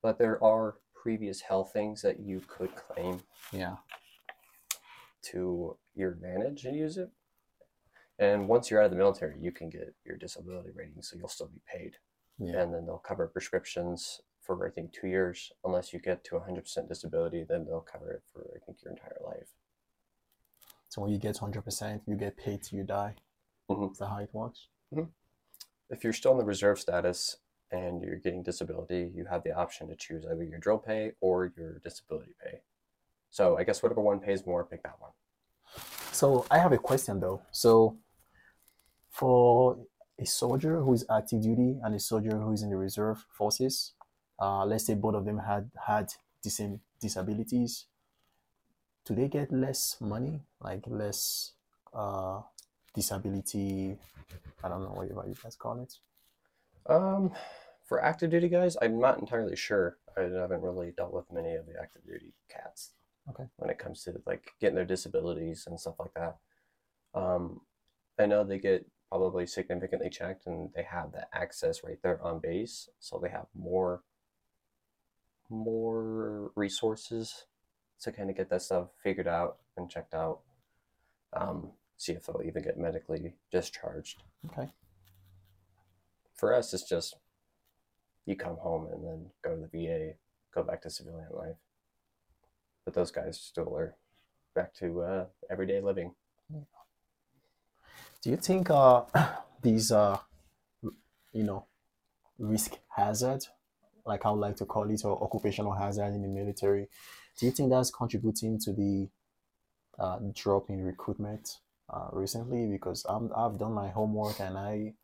but 0.00 0.18
there 0.18 0.42
are 0.42 0.76
previous 0.94 1.40
health 1.40 1.72
things 1.72 2.00
that 2.02 2.20
you 2.20 2.42
could 2.46 2.76
claim 2.76 3.20
Yeah. 3.52 3.78
to 5.22 5.76
your 5.96 6.12
advantage 6.12 6.64
and 6.64 6.76
use 6.76 6.96
it. 6.96 7.10
And 8.20 8.46
once 8.46 8.70
you're 8.70 8.80
out 8.80 8.86
of 8.86 8.90
the 8.92 8.96
military, 8.96 9.36
you 9.40 9.50
can 9.50 9.68
get 9.68 9.94
your 10.04 10.16
disability 10.16 10.70
rating, 10.70 11.02
so 11.02 11.16
you'll 11.16 11.28
still 11.28 11.48
be 11.48 11.60
paid. 11.66 11.96
Yeah. 12.38 12.60
And 12.60 12.74
then 12.74 12.86
they'll 12.86 12.98
cover 12.98 13.26
prescriptions 13.26 14.20
for 14.40 14.66
I 14.66 14.70
think 14.70 14.92
two 14.92 15.08
years, 15.08 15.52
unless 15.64 15.92
you 15.92 15.98
get 15.98 16.24
to 16.24 16.36
100% 16.36 16.88
disability. 16.88 17.44
Then 17.46 17.66
they'll 17.66 17.80
cover 17.80 18.10
it 18.12 18.22
for 18.32 18.46
I 18.54 18.58
think 18.64 18.78
your 18.82 18.92
entire 18.92 19.18
life. 19.24 19.50
So 20.88 21.02
when 21.02 21.10
you 21.10 21.18
get 21.18 21.36
100%, 21.36 22.00
you 22.06 22.16
get 22.16 22.36
paid 22.36 22.62
till 22.62 22.78
you 22.78 22.84
die. 22.84 23.16
Mhm. 23.68 23.92
Is 23.92 23.98
that 23.98 24.06
how 24.06 24.18
it 24.18 24.32
works? 24.32 24.68
If 25.90 26.02
you're 26.02 26.14
still 26.14 26.32
in 26.32 26.38
the 26.38 26.44
reserve 26.44 26.78
status 26.78 27.38
and 27.70 28.02
you're 28.02 28.16
getting 28.16 28.42
disability, 28.42 29.12
you 29.14 29.26
have 29.26 29.42
the 29.42 29.52
option 29.52 29.88
to 29.88 29.96
choose 29.96 30.24
either 30.24 30.44
your 30.44 30.58
drill 30.58 30.78
pay 30.78 31.12
or 31.20 31.52
your 31.56 31.78
disability 31.80 32.34
pay. 32.42 32.62
So 33.30 33.58
I 33.58 33.64
guess 33.64 33.82
whatever 33.82 34.00
one 34.00 34.20
pays 34.20 34.46
more, 34.46 34.64
pick 34.64 34.82
that 34.82 35.00
one. 35.00 35.12
So 36.12 36.46
I 36.50 36.58
have 36.58 36.72
a 36.72 36.78
question 36.78 37.20
though. 37.20 37.42
So 37.50 37.98
for 39.10 39.86
a 40.18 40.26
soldier 40.26 40.80
who 40.80 40.92
is 40.92 41.04
active 41.10 41.42
duty 41.42 41.78
and 41.82 41.94
a 41.94 42.00
soldier 42.00 42.36
who 42.38 42.52
is 42.52 42.62
in 42.62 42.70
the 42.70 42.76
reserve 42.76 43.24
forces, 43.30 43.92
uh, 44.40 44.64
let's 44.64 44.86
say 44.86 44.94
both 44.94 45.14
of 45.14 45.24
them 45.24 45.38
had 45.38 45.70
had 45.86 46.12
the 46.42 46.50
same 46.50 46.80
disabilities, 47.00 47.86
do 49.04 49.14
they 49.14 49.28
get 49.28 49.52
less 49.52 49.96
money, 50.00 50.40
like 50.60 50.82
less 50.86 51.52
uh, 51.94 52.40
disability? 52.94 53.96
I 54.62 54.68
don't 54.68 54.82
know 54.82 54.90
what 54.90 55.08
you, 55.08 55.22
you 55.26 55.34
guys 55.42 55.56
call 55.56 55.80
it. 55.80 55.94
Um, 56.90 57.32
for 57.84 58.02
active 58.02 58.30
duty 58.30 58.48
guys, 58.48 58.76
I'm 58.82 58.98
not 58.98 59.18
entirely 59.18 59.56
sure. 59.56 59.98
I 60.16 60.22
haven't 60.22 60.62
really 60.62 60.92
dealt 60.96 61.12
with 61.12 61.32
many 61.32 61.54
of 61.54 61.66
the 61.66 61.80
active 61.80 62.04
duty 62.04 62.34
cats. 62.48 62.90
Okay. 63.30 63.44
When 63.56 63.70
it 63.70 63.78
comes 63.78 64.02
to 64.04 64.20
like 64.26 64.52
getting 64.60 64.74
their 64.74 64.84
disabilities 64.84 65.64
and 65.66 65.78
stuff 65.78 65.94
like 65.98 66.14
that, 66.14 66.36
um, 67.14 67.60
I 68.18 68.26
know 68.26 68.44
they 68.44 68.58
get 68.58 68.84
probably 69.10 69.46
significantly 69.46 70.10
checked, 70.10 70.46
and 70.46 70.70
they 70.74 70.82
have 70.82 71.12
that 71.12 71.28
access 71.32 71.82
right 71.84 71.98
there 72.02 72.22
on 72.22 72.38
base, 72.40 72.88
so 72.98 73.18
they 73.18 73.30
have 73.30 73.46
more 73.54 74.02
more 75.50 76.52
resources 76.56 77.46
to 78.00 78.12
kind 78.12 78.28
of 78.28 78.36
get 78.36 78.50
that 78.50 78.60
stuff 78.60 78.88
figured 79.02 79.26
out 79.26 79.56
and 79.78 79.90
checked 79.90 80.12
out. 80.14 80.40
Um, 81.32 81.70
see 81.96 82.12
if 82.12 82.26
they'll 82.26 82.42
even 82.44 82.62
get 82.62 82.78
medically 82.78 83.34
discharged 83.50 84.22
Okay. 84.50 84.70
for 86.34 86.54
us, 86.54 86.72
it's 86.74 86.88
just 86.88 87.16
you 88.26 88.36
come 88.36 88.56
home 88.56 88.88
and 88.92 89.04
then 89.04 89.26
go 89.42 89.56
to 89.56 89.66
the 89.66 89.86
VA, 89.86 90.12
go 90.54 90.62
back 90.62 90.82
to 90.82 90.90
civilian 90.90 91.28
life. 91.32 91.56
But 92.84 92.94
those 92.94 93.10
guys 93.10 93.40
still 93.40 93.74
are 93.76 93.96
back 94.54 94.74
to 94.74 95.00
uh, 95.00 95.24
everyday 95.50 95.80
living. 95.80 96.14
Do 98.22 98.30
you 98.30 98.36
think 98.36 98.70
uh, 98.70 99.04
these 99.62 99.92
uh, 99.92 100.18
you 101.32 101.44
know, 101.44 101.66
risk 102.38 102.78
hazard, 102.96 103.44
like 104.06 104.24
I 104.26 104.30
would 104.30 104.40
like 104.40 104.56
to 104.56 104.64
call 104.64 104.90
it, 104.90 105.04
or 105.04 105.22
occupational 105.22 105.72
hazard 105.72 106.14
in 106.14 106.22
the 106.22 106.28
military, 106.28 106.88
do 107.38 107.46
you 107.46 107.52
think 107.52 107.70
that's 107.70 107.90
contributing 107.90 108.58
to 108.60 108.72
the 108.72 109.08
uh, 109.98 110.18
drop 110.34 110.70
in 110.70 110.84
recruitment 110.84 111.58
uh, 111.90 112.08
recently? 112.12 112.66
Because 112.66 113.04
I'm, 113.08 113.30
I've 113.36 113.58
done 113.58 113.72
my 113.72 113.88
homework 113.88 114.40
and 114.40 114.58
I 114.58 114.94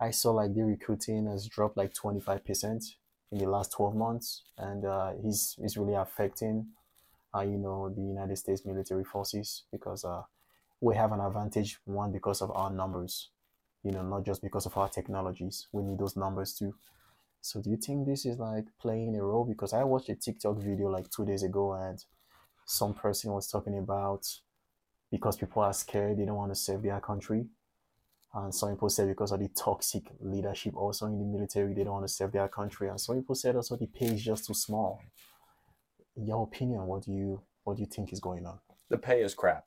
I 0.00 0.10
saw 0.10 0.32
like 0.32 0.54
the 0.54 0.62
recruiting 0.62 1.26
has 1.26 1.46
dropped 1.46 1.76
like 1.76 1.92
25% 1.92 2.94
in 3.32 3.38
the 3.38 3.46
last 3.46 3.72
12 3.72 3.94
months, 3.94 4.44
and 4.56 4.84
uh, 4.84 5.12
it's, 5.22 5.56
it's 5.58 5.76
really 5.76 5.94
affecting, 5.94 6.68
uh, 7.34 7.40
you 7.42 7.58
know, 7.58 7.90
the 7.90 8.00
United 8.00 8.36
States 8.36 8.64
military 8.64 9.04
forces 9.04 9.64
because 9.70 10.04
uh, 10.04 10.22
we 10.80 10.96
have 10.96 11.12
an 11.12 11.20
advantage 11.20 11.78
one 11.84 12.12
because 12.12 12.40
of 12.42 12.50
our 12.52 12.70
numbers 12.70 13.30
you 13.82 13.92
know 13.92 14.02
not 14.02 14.24
just 14.24 14.42
because 14.42 14.66
of 14.66 14.76
our 14.76 14.88
technologies. 14.88 15.68
We 15.72 15.82
need 15.82 15.98
those 15.98 16.16
numbers 16.16 16.54
too. 16.54 16.74
So 17.40 17.62
do 17.62 17.70
you 17.70 17.76
think 17.76 18.06
this 18.06 18.26
is 18.26 18.38
like 18.38 18.66
playing 18.80 19.16
a 19.16 19.22
role? 19.22 19.44
Because 19.44 19.72
i 19.72 19.82
watched 19.82 20.10
a 20.10 20.14
tiktok 20.14 20.58
video 20.58 20.88
like 20.88 21.10
two 21.10 21.24
days 21.24 21.42
ago 21.42 21.72
and 21.72 22.02
some 22.66 22.94
person 22.94 23.32
was 23.32 23.48
talking 23.48 23.78
about 23.78 24.26
because 25.10 25.36
people 25.36 25.62
are 25.62 25.72
scared 25.72 26.18
they 26.18 26.24
don't 26.24 26.36
want 26.36 26.52
to 26.52 26.58
serve 26.58 26.82
their 26.82 27.00
country. 27.00 27.46
And 28.32 28.54
some 28.54 28.70
people 28.70 28.88
said 28.90 29.08
because 29.08 29.32
of 29.32 29.40
the 29.40 29.48
toxic 29.48 30.04
leadership 30.20 30.76
also 30.76 31.06
in 31.06 31.18
the 31.18 31.24
military 31.24 31.74
they 31.74 31.82
don't 31.82 31.94
want 31.94 32.06
to 32.06 32.12
serve 32.12 32.32
their 32.32 32.48
country. 32.48 32.88
And 32.88 33.00
some 33.00 33.16
people 33.16 33.34
said 33.34 33.56
also 33.56 33.76
the 33.76 33.86
pay 33.86 34.06
is 34.06 34.22
just 34.22 34.46
too 34.46 34.54
small. 34.54 35.00
In 36.16 36.26
your 36.26 36.44
opinion 36.44 36.84
what 36.86 37.04
do 37.04 37.12
you 37.12 37.40
what 37.64 37.76
do 37.76 37.82
you 37.82 37.88
think 37.88 38.12
is 38.12 38.20
going 38.20 38.44
on? 38.46 38.58
The 38.90 38.98
pay 38.98 39.22
is 39.22 39.34
crap. 39.34 39.64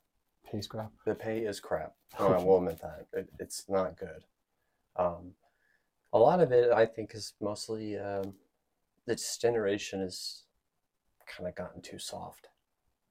Pay 0.50 0.60
crap. 0.68 0.92
The 1.04 1.14
pay 1.14 1.40
is 1.40 1.60
crap. 1.60 1.94
Oh, 2.18 2.32
I 2.32 2.40
will 2.40 2.58
admit 2.58 2.80
that. 2.80 3.06
It, 3.12 3.28
it's 3.40 3.64
not 3.68 3.98
good. 3.98 4.22
Um, 4.94 5.32
a 6.12 6.18
lot 6.18 6.40
of 6.40 6.52
it, 6.52 6.70
I 6.70 6.86
think, 6.86 7.12
is 7.12 7.32
mostly 7.40 7.98
um, 7.98 8.34
this 9.04 9.36
generation 9.36 10.00
has 10.00 10.44
kind 11.26 11.48
of 11.48 11.56
gotten 11.56 11.82
too 11.82 11.98
soft. 11.98 12.46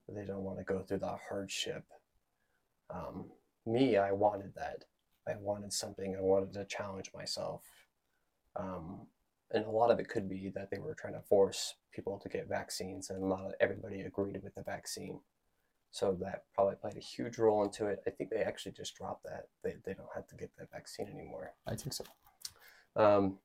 They 0.08 0.24
don't 0.24 0.42
want 0.42 0.58
to 0.58 0.64
go 0.64 0.80
through 0.80 1.00
the 1.00 1.18
hardship. 1.28 1.84
Um, 2.88 3.26
me, 3.66 3.98
I 3.98 4.12
wanted 4.12 4.54
that. 4.56 4.84
I 5.26 5.34
wanted 5.38 5.72
something. 5.72 6.16
I 6.16 6.20
wanted 6.20 6.52
to 6.54 6.64
challenge 6.64 7.10
myself. 7.14 7.62
Um, 8.56 9.06
and 9.50 9.64
a 9.64 9.70
lot 9.70 9.90
of 9.90 9.98
it 10.00 10.08
could 10.08 10.28
be 10.28 10.50
that 10.54 10.70
they 10.70 10.78
were 10.78 10.94
trying 10.94 11.14
to 11.14 11.20
force 11.20 11.74
people 11.92 12.18
to 12.18 12.28
get 12.28 12.48
vaccines, 12.48 13.10
and 13.10 13.28
not 13.28 13.52
everybody 13.60 14.00
agreed 14.00 14.42
with 14.42 14.54
the 14.54 14.62
vaccine. 14.62 15.20
So 15.94 16.18
that 16.22 16.42
probably 16.56 16.74
played 16.74 16.96
a 16.96 17.00
huge 17.00 17.38
role 17.38 17.62
into 17.62 17.86
it. 17.86 18.02
I 18.04 18.10
think 18.10 18.28
they 18.28 18.42
actually 18.42 18.72
just 18.72 18.96
dropped 18.96 19.22
that. 19.26 19.44
They, 19.62 19.76
they 19.86 19.94
don't 19.94 20.08
have 20.12 20.26
to 20.26 20.34
get 20.34 20.50
that 20.58 20.72
vaccine 20.72 21.06
anymore. 21.06 21.52
i 21.68 21.76
think 21.76 21.92
so 21.92 22.02
Um, 22.96 23.38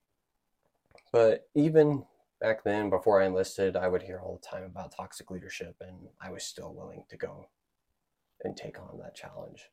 but 1.12 1.48
even 1.54 2.06
back 2.42 2.64
then, 2.64 2.90
before 2.90 3.22
I 3.22 3.28
enlisted, 3.28 3.76
I 3.76 3.88
would 3.88 4.02
hear 4.02 4.20
all 4.20 4.40
the 4.42 4.48
time 4.48 4.64
about 4.64 4.96
toxic 4.96 5.30
leadership, 5.30 5.76
and 5.80 6.08
I 6.20 6.32
was 6.32 6.44
still 6.44 6.74
willing 6.74 7.04
to 7.10 7.18
go 7.18 7.50
and 8.44 8.58
take 8.58 8.80
on 8.80 8.98
that 8.98 9.14
challenge. 9.14 9.70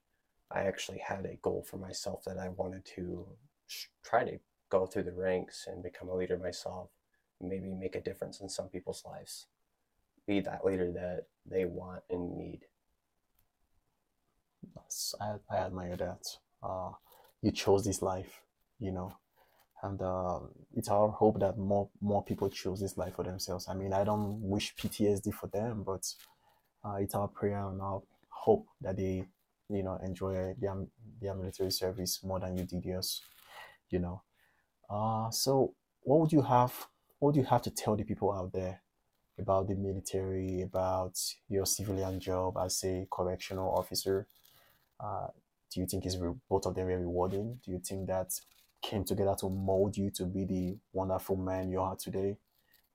I 0.51 0.65
actually 0.65 0.99
had 0.99 1.25
a 1.25 1.37
goal 1.41 1.65
for 1.67 1.79
myself 1.79 2.25
that 2.27 2.37
I 2.37 2.51
wanted 2.51 2.85
to 2.97 3.27
sh- 3.67 3.87
try 4.05 4.25
to 4.25 4.39
go 4.69 4.85
through 4.85 5.05
the 5.05 5.15
ranks 5.15 5.65
and 5.67 5.83
become 5.83 6.11
a 6.11 6.15
leader 6.15 6.37
myself, 6.37 6.91
maybe 7.41 7.73
make 7.73 7.97
a 7.97 8.03
difference 8.03 8.43
in 8.43 8.51
some 8.51 8.69
people's 8.69 9.03
lives, 9.07 9.47
be 10.27 10.41
that 10.41 10.65
leader 10.65 10.91
that 10.93 11.27
they 11.49 11.65
want 11.65 12.03
and 12.11 12.37
need. 12.37 12.61
I, 15.21 15.35
I 15.51 15.57
admire 15.59 15.97
that. 15.97 16.25
Uh, 16.63 16.93
you 17.43 17.53
chose 17.53 17.85
this 17.85 18.03
life, 18.03 18.41
you 18.79 18.93
know, 18.93 19.13
and 19.83 20.01
uh, 20.01 20.41
it's 20.75 20.89
our 20.89 21.09
hope 21.09 21.41
that 21.41 21.59
more 21.59 21.89
more 22.01 22.25
people 22.25 22.49
choose 22.49 22.81
this 22.81 22.97
life 22.97 23.15
for 23.15 23.25
themselves. 23.25 23.69
I 23.69 23.75
mean, 23.75 23.93
I 23.93 24.05
don't 24.05 24.41
wish 24.41 24.75
PTSD 24.77 25.35
for 25.35 25.49
them, 25.49 25.85
but 25.85 26.07
uh, 26.85 26.97
it's 26.97 27.15
our 27.15 27.29
prayer 27.29 27.69
and 27.69 27.81
our 27.81 28.03
hope 28.29 28.67
that 28.81 28.97
they, 28.97 29.25
you 29.69 29.83
know, 29.83 29.99
enjoy 30.03 30.55
their 30.59 30.87
their 31.21 31.35
military 31.35 31.71
service 31.71 32.23
more 32.25 32.41
than 32.41 32.57
you 32.57 32.65
did 32.65 32.85
yours, 32.85 33.23
you 33.91 33.99
know. 33.99 34.23
Uh, 34.89 35.31
so 35.31 35.75
what 36.03 36.21
would 36.21 36.33
you 36.33 36.43
have? 36.43 36.73
What 37.19 37.35
would 37.35 37.37
you 37.37 37.45
have 37.45 37.63
to 37.63 37.71
tell 37.71 37.97
the 37.97 38.05
people 38.05 38.33
out 38.33 38.53
there 38.53 38.81
about 39.39 39.69
the 39.69 39.75
military, 39.75 40.63
about 40.63 41.19
your 41.49 41.67
civilian 41.67 42.21
job 42.21 42.57
as 42.59 42.83
a 42.85 43.07
correctional 43.11 43.71
officer? 43.71 44.27
Uh, 44.99 45.29
do 45.73 45.81
you 45.81 45.87
think 45.87 46.07
is 46.07 46.19
re- 46.19 46.35
both 46.49 46.67
of 46.67 46.75
them 46.75 46.87
very 46.87 47.03
rewarding? 47.03 47.61
Do 47.65 47.71
you 47.71 47.79
think 47.79 48.07
that 48.09 48.33
came 48.83 49.05
together 49.05 49.35
to 49.41 49.49
mold 49.49 49.97
you 49.97 50.11
to 50.11 50.25
be 50.25 50.45
the 50.45 50.79
wonderful 50.93 51.37
man 51.37 51.71
you 51.71 51.81
are 51.81 51.97
today? 51.97 52.37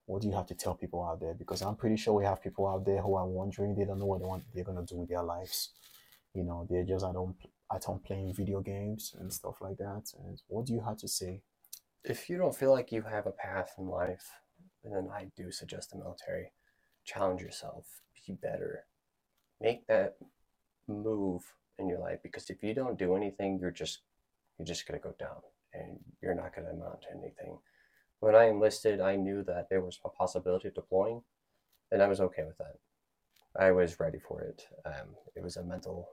What 0.05 0.21
do 0.21 0.27
you 0.27 0.33
have 0.33 0.47
to 0.47 0.55
tell 0.55 0.75
people 0.75 1.03
out 1.03 1.19
there? 1.19 1.33
Because 1.33 1.61
I'm 1.61 1.75
pretty 1.75 1.97
sure 1.97 2.13
we 2.13 2.25
have 2.25 2.41
people 2.41 2.67
out 2.67 2.85
there 2.85 3.01
who 3.01 3.15
are 3.15 3.27
wondering 3.27 3.75
they 3.75 3.85
don't 3.85 3.99
know 3.99 4.05
what 4.05 4.19
they 4.19 4.25
want 4.25 4.43
they're 4.53 4.63
gonna 4.63 4.85
do 4.85 4.97
with 4.97 5.09
their 5.09 5.23
lives. 5.23 5.69
You 6.33 6.43
know, 6.43 6.65
they're 6.69 6.83
just 6.83 7.05
at 7.05 7.15
home 7.15 7.35
at 7.73 7.83
home 7.83 8.01
playing 8.05 8.33
video 8.33 8.61
games 8.61 9.15
and 9.19 9.31
stuff 9.31 9.61
like 9.61 9.77
that. 9.77 10.11
And 10.25 10.41
what 10.47 10.65
do 10.65 10.73
you 10.73 10.81
have 10.81 10.97
to 10.97 11.07
say? 11.07 11.41
if 12.03 12.29
you 12.29 12.37
don't 12.37 12.55
feel 12.55 12.71
like 12.71 12.91
you 12.91 13.03
have 13.03 13.27
a 13.27 13.31
path 13.31 13.73
in 13.77 13.87
life, 13.87 14.31
then 14.83 15.09
I 15.13 15.27
do 15.35 15.51
suggest 15.51 15.91
the 15.91 15.97
military. 15.97 16.51
Challenge 17.05 17.41
yourself, 17.41 17.85
be 18.27 18.33
better, 18.33 18.85
make 19.59 19.87
that 19.87 20.17
move 20.87 21.43
in 21.79 21.87
your 21.89 21.99
life 21.99 22.19
because 22.23 22.49
if 22.49 22.63
you 22.63 22.73
don't 22.73 22.97
do 22.99 23.15
anything, 23.15 23.59
you're 23.59 23.71
just 23.71 24.01
you're 24.57 24.65
just 24.65 24.87
gonna 24.87 24.99
go 24.99 25.15
down 25.19 25.41
and 25.73 25.99
you're 26.21 26.35
not 26.35 26.55
gonna 26.55 26.69
amount 26.69 27.01
to 27.03 27.11
anything. 27.11 27.57
When 28.19 28.35
I 28.35 28.45
enlisted, 28.45 29.01
I 29.01 29.15
knew 29.15 29.43
that 29.43 29.69
there 29.69 29.81
was 29.81 29.99
a 30.05 30.09
possibility 30.09 30.67
of 30.67 30.75
deploying, 30.75 31.23
and 31.91 32.01
I 32.03 32.07
was 32.07 32.21
okay 32.21 32.43
with 32.43 32.57
that. 32.59 32.77
I 33.59 33.71
was 33.71 33.99
ready 33.99 34.19
for 34.19 34.41
it. 34.41 34.67
Um, 34.85 35.15
it 35.35 35.43
was 35.43 35.57
a 35.57 35.63
mental 35.63 36.09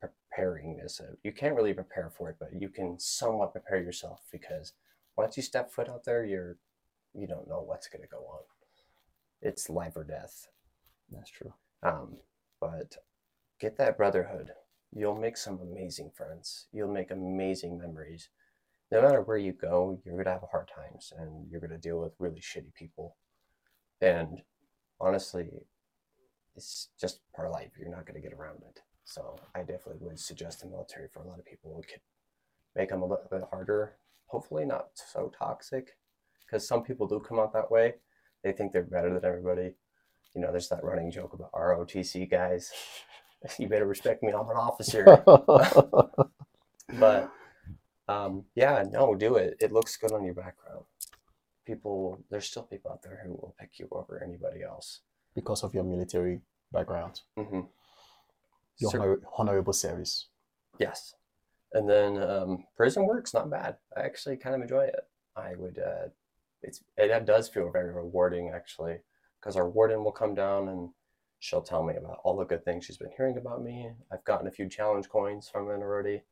preparing. 0.00 0.80
Uh, 0.80 1.04
You 1.22 1.32
can't 1.32 1.54
really 1.54 1.74
prepare 1.74 2.10
for 2.10 2.30
it, 2.30 2.36
but 2.40 2.60
you 2.60 2.68
can 2.68 2.98
somewhat 2.98 3.52
prepare 3.52 3.80
yourself 3.80 4.22
because 4.32 4.72
once 5.16 5.36
you 5.36 5.42
step 5.42 5.70
foot 5.70 5.88
out 5.88 6.04
there, 6.04 6.24
you're 6.24 6.56
you 7.14 7.26
don't 7.26 7.48
know 7.48 7.62
what's 7.62 7.88
going 7.88 8.02
to 8.02 8.08
go 8.08 8.18
on. 8.18 8.40
It's 9.42 9.70
life 9.70 9.96
or 9.96 10.04
death. 10.04 10.48
That's 11.10 11.30
true. 11.30 11.52
Um, 11.82 12.16
but 12.60 12.96
get 13.58 13.76
that 13.78 13.96
brotherhood. 13.96 14.52
You'll 14.92 15.18
make 15.18 15.36
some 15.36 15.60
amazing 15.60 16.10
friends. 16.14 16.66
You'll 16.72 16.92
make 16.92 17.10
amazing 17.10 17.78
memories. 17.78 18.28
No 18.90 19.02
matter 19.02 19.22
where 19.22 19.36
you 19.36 19.52
go, 19.52 19.98
you're 20.04 20.16
gonna 20.16 20.30
have 20.30 20.48
hard 20.50 20.68
times 20.68 21.12
and 21.16 21.48
you're 21.48 21.60
gonna 21.60 21.78
deal 21.78 22.00
with 22.00 22.12
really 22.18 22.40
shitty 22.40 22.74
people. 22.74 23.16
And 24.00 24.42
honestly, 25.00 25.48
it's 26.56 26.88
just 27.00 27.20
part 27.34 27.46
of 27.46 27.54
life. 27.54 27.70
You're 27.78 27.90
not 27.90 28.06
gonna 28.06 28.20
get 28.20 28.32
around 28.32 28.62
it. 28.68 28.80
So 29.04 29.36
I 29.54 29.60
definitely 29.60 29.98
would 30.00 30.18
suggest 30.18 30.60
the 30.60 30.68
military 30.68 31.08
for 31.12 31.20
a 31.22 31.28
lot 31.28 31.38
of 31.38 31.44
people. 31.44 31.80
It 31.80 31.88
could 31.90 32.00
make 32.74 32.90
them 32.90 33.02
a 33.02 33.06
little 33.06 33.28
bit 33.30 33.42
harder. 33.50 33.96
Hopefully 34.26 34.64
not 34.64 34.90
so 34.94 35.32
toxic, 35.36 35.96
because 36.50 36.66
some 36.66 36.82
people 36.82 37.06
do 37.06 37.20
come 37.20 37.38
out 37.38 37.52
that 37.52 37.70
way. 37.70 37.94
They 38.42 38.52
think 38.52 38.72
they're 38.72 38.82
better 38.82 39.12
than 39.12 39.24
everybody. 39.24 39.74
You 40.34 40.40
know, 40.40 40.50
there's 40.50 40.68
that 40.68 40.84
running 40.84 41.10
joke 41.10 41.32
about 41.32 41.52
ROTC 41.52 42.30
guys. 42.30 42.70
you 43.58 43.68
better 43.68 43.86
respect 43.86 44.22
me. 44.22 44.32
I'm 44.32 44.48
an 44.48 44.56
officer. 44.56 45.04
but 46.98 47.30
um, 48.08 48.44
yeah, 48.54 48.84
no, 48.90 49.14
do 49.14 49.36
it. 49.36 49.56
It 49.60 49.72
looks 49.72 49.96
good 49.96 50.12
on 50.12 50.24
your 50.24 50.34
background. 50.34 50.84
People, 51.66 52.22
there's 52.30 52.46
still 52.46 52.64
people 52.64 52.90
out 52.90 53.02
there 53.02 53.20
who 53.24 53.32
will 53.32 53.54
pick 53.58 53.78
you 53.78 53.88
over 53.92 54.22
anybody 54.24 54.62
else. 54.62 55.00
because 55.34 55.62
of 55.62 55.72
your 55.74 55.84
military 55.84 56.40
background, 56.72 57.20
hmm 57.36 57.60
your 58.78 58.90
honor- 58.94 59.20
honorable 59.36 59.72
service. 59.72 60.28
yes, 60.78 61.14
and 61.74 61.88
then 61.88 62.20
um, 62.20 62.64
prison 62.76 63.06
work's 63.06 63.34
not 63.34 63.50
bad. 63.50 63.76
I 63.96 64.00
actually 64.00 64.36
kind 64.38 64.56
of 64.56 64.62
enjoy 64.62 64.84
it. 64.84 65.04
I 65.36 65.54
would. 65.56 65.78
Uh, 65.78 66.08
it's 66.62 66.82
it 66.96 67.24
does 67.26 67.48
feel 67.48 67.70
very 67.70 67.92
rewarding 67.92 68.50
actually, 68.54 68.98
because 69.40 69.56
our 69.56 69.68
warden 69.68 70.04
will 70.04 70.12
come 70.12 70.34
down 70.34 70.68
and 70.68 70.90
she'll 71.38 71.62
tell 71.62 71.82
me 71.82 71.94
about 71.96 72.18
all 72.22 72.36
the 72.36 72.44
good 72.44 72.64
things 72.64 72.84
she's 72.84 72.98
been 72.98 73.10
hearing 73.16 73.36
about 73.38 73.62
me. 73.62 73.90
I've 74.12 74.24
gotten 74.24 74.46
a 74.46 74.50
few 74.50 74.68
challenge 74.68 75.08
coins 75.08 75.48
from 75.50 75.68
it 75.70 75.80
already. 75.80 76.22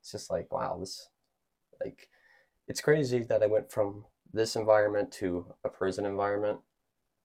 It's 0.00 0.12
just 0.12 0.30
like 0.30 0.50
wow, 0.52 0.76
this 0.80 1.08
like 1.82 2.08
it's 2.68 2.80
crazy 2.80 3.22
that 3.24 3.42
I 3.42 3.46
went 3.46 3.70
from 3.72 4.04
this 4.32 4.54
environment 4.56 5.10
to 5.12 5.46
a 5.64 5.68
prison 5.68 6.06
environment 6.06 6.60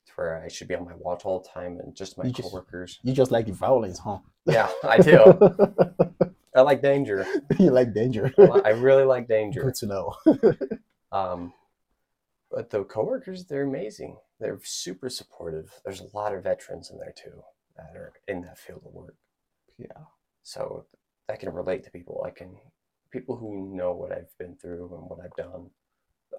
to 0.07 0.13
where 0.15 0.41
I 0.43 0.47
should 0.47 0.67
be 0.67 0.75
on 0.75 0.85
my 0.85 0.93
watch 0.97 1.23
all 1.25 1.39
the 1.39 1.49
time 1.49 1.77
and 1.79 1.95
just 1.95 2.17
my 2.17 2.25
You 2.25 2.31
just- 2.31 2.49
coworkers. 2.49 2.99
You 3.03 3.13
just 3.13 3.31
like 3.31 3.45
the 3.47 3.51
violence, 3.53 3.99
huh? 3.99 4.19
Yeah, 4.45 4.69
I 4.83 4.97
do. 4.99 5.19
I 6.55 6.61
like 6.61 6.81
danger. 6.81 7.25
you 7.59 7.69
like 7.71 7.93
danger. 7.93 8.33
I 8.63 8.69
really 8.69 9.03
like 9.03 9.27
danger. 9.27 9.63
Good 9.63 9.75
to 9.75 9.85
know. 9.87 10.15
Um, 11.11 11.53
but 12.51 12.69
the 12.69 12.84
coworkers, 12.84 13.45
they're 13.45 13.63
amazing. 13.63 14.17
They're 14.39 14.60
super 14.63 15.10
supportive. 15.10 15.71
There's 15.84 16.01
a 16.01 16.15
lot 16.17 16.34
of 16.34 16.43
veterans 16.43 16.89
in 16.91 16.97
there 16.97 17.13
too 17.15 17.41
that 17.77 17.95
are 17.95 18.13
in 18.27 18.41
that 18.41 18.58
field 18.58 18.84
of 18.86 18.93
work. 18.93 19.15
Yeah. 19.77 20.05
So 20.43 20.86
I 21.27 21.36
can 21.36 21.51
relate 21.53 21.84
to 21.84 21.91
people. 21.91 22.23
I 22.25 22.29
can 22.29 22.55
people 23.12 23.38
who 23.38 23.75
know 23.75 23.93
what 23.93 24.12
I've 24.12 24.38
been 24.38 24.55
through 24.55 24.93
and 24.93 25.10
what 25.10 25.19
I've 25.23 25.36
done. 25.36 25.69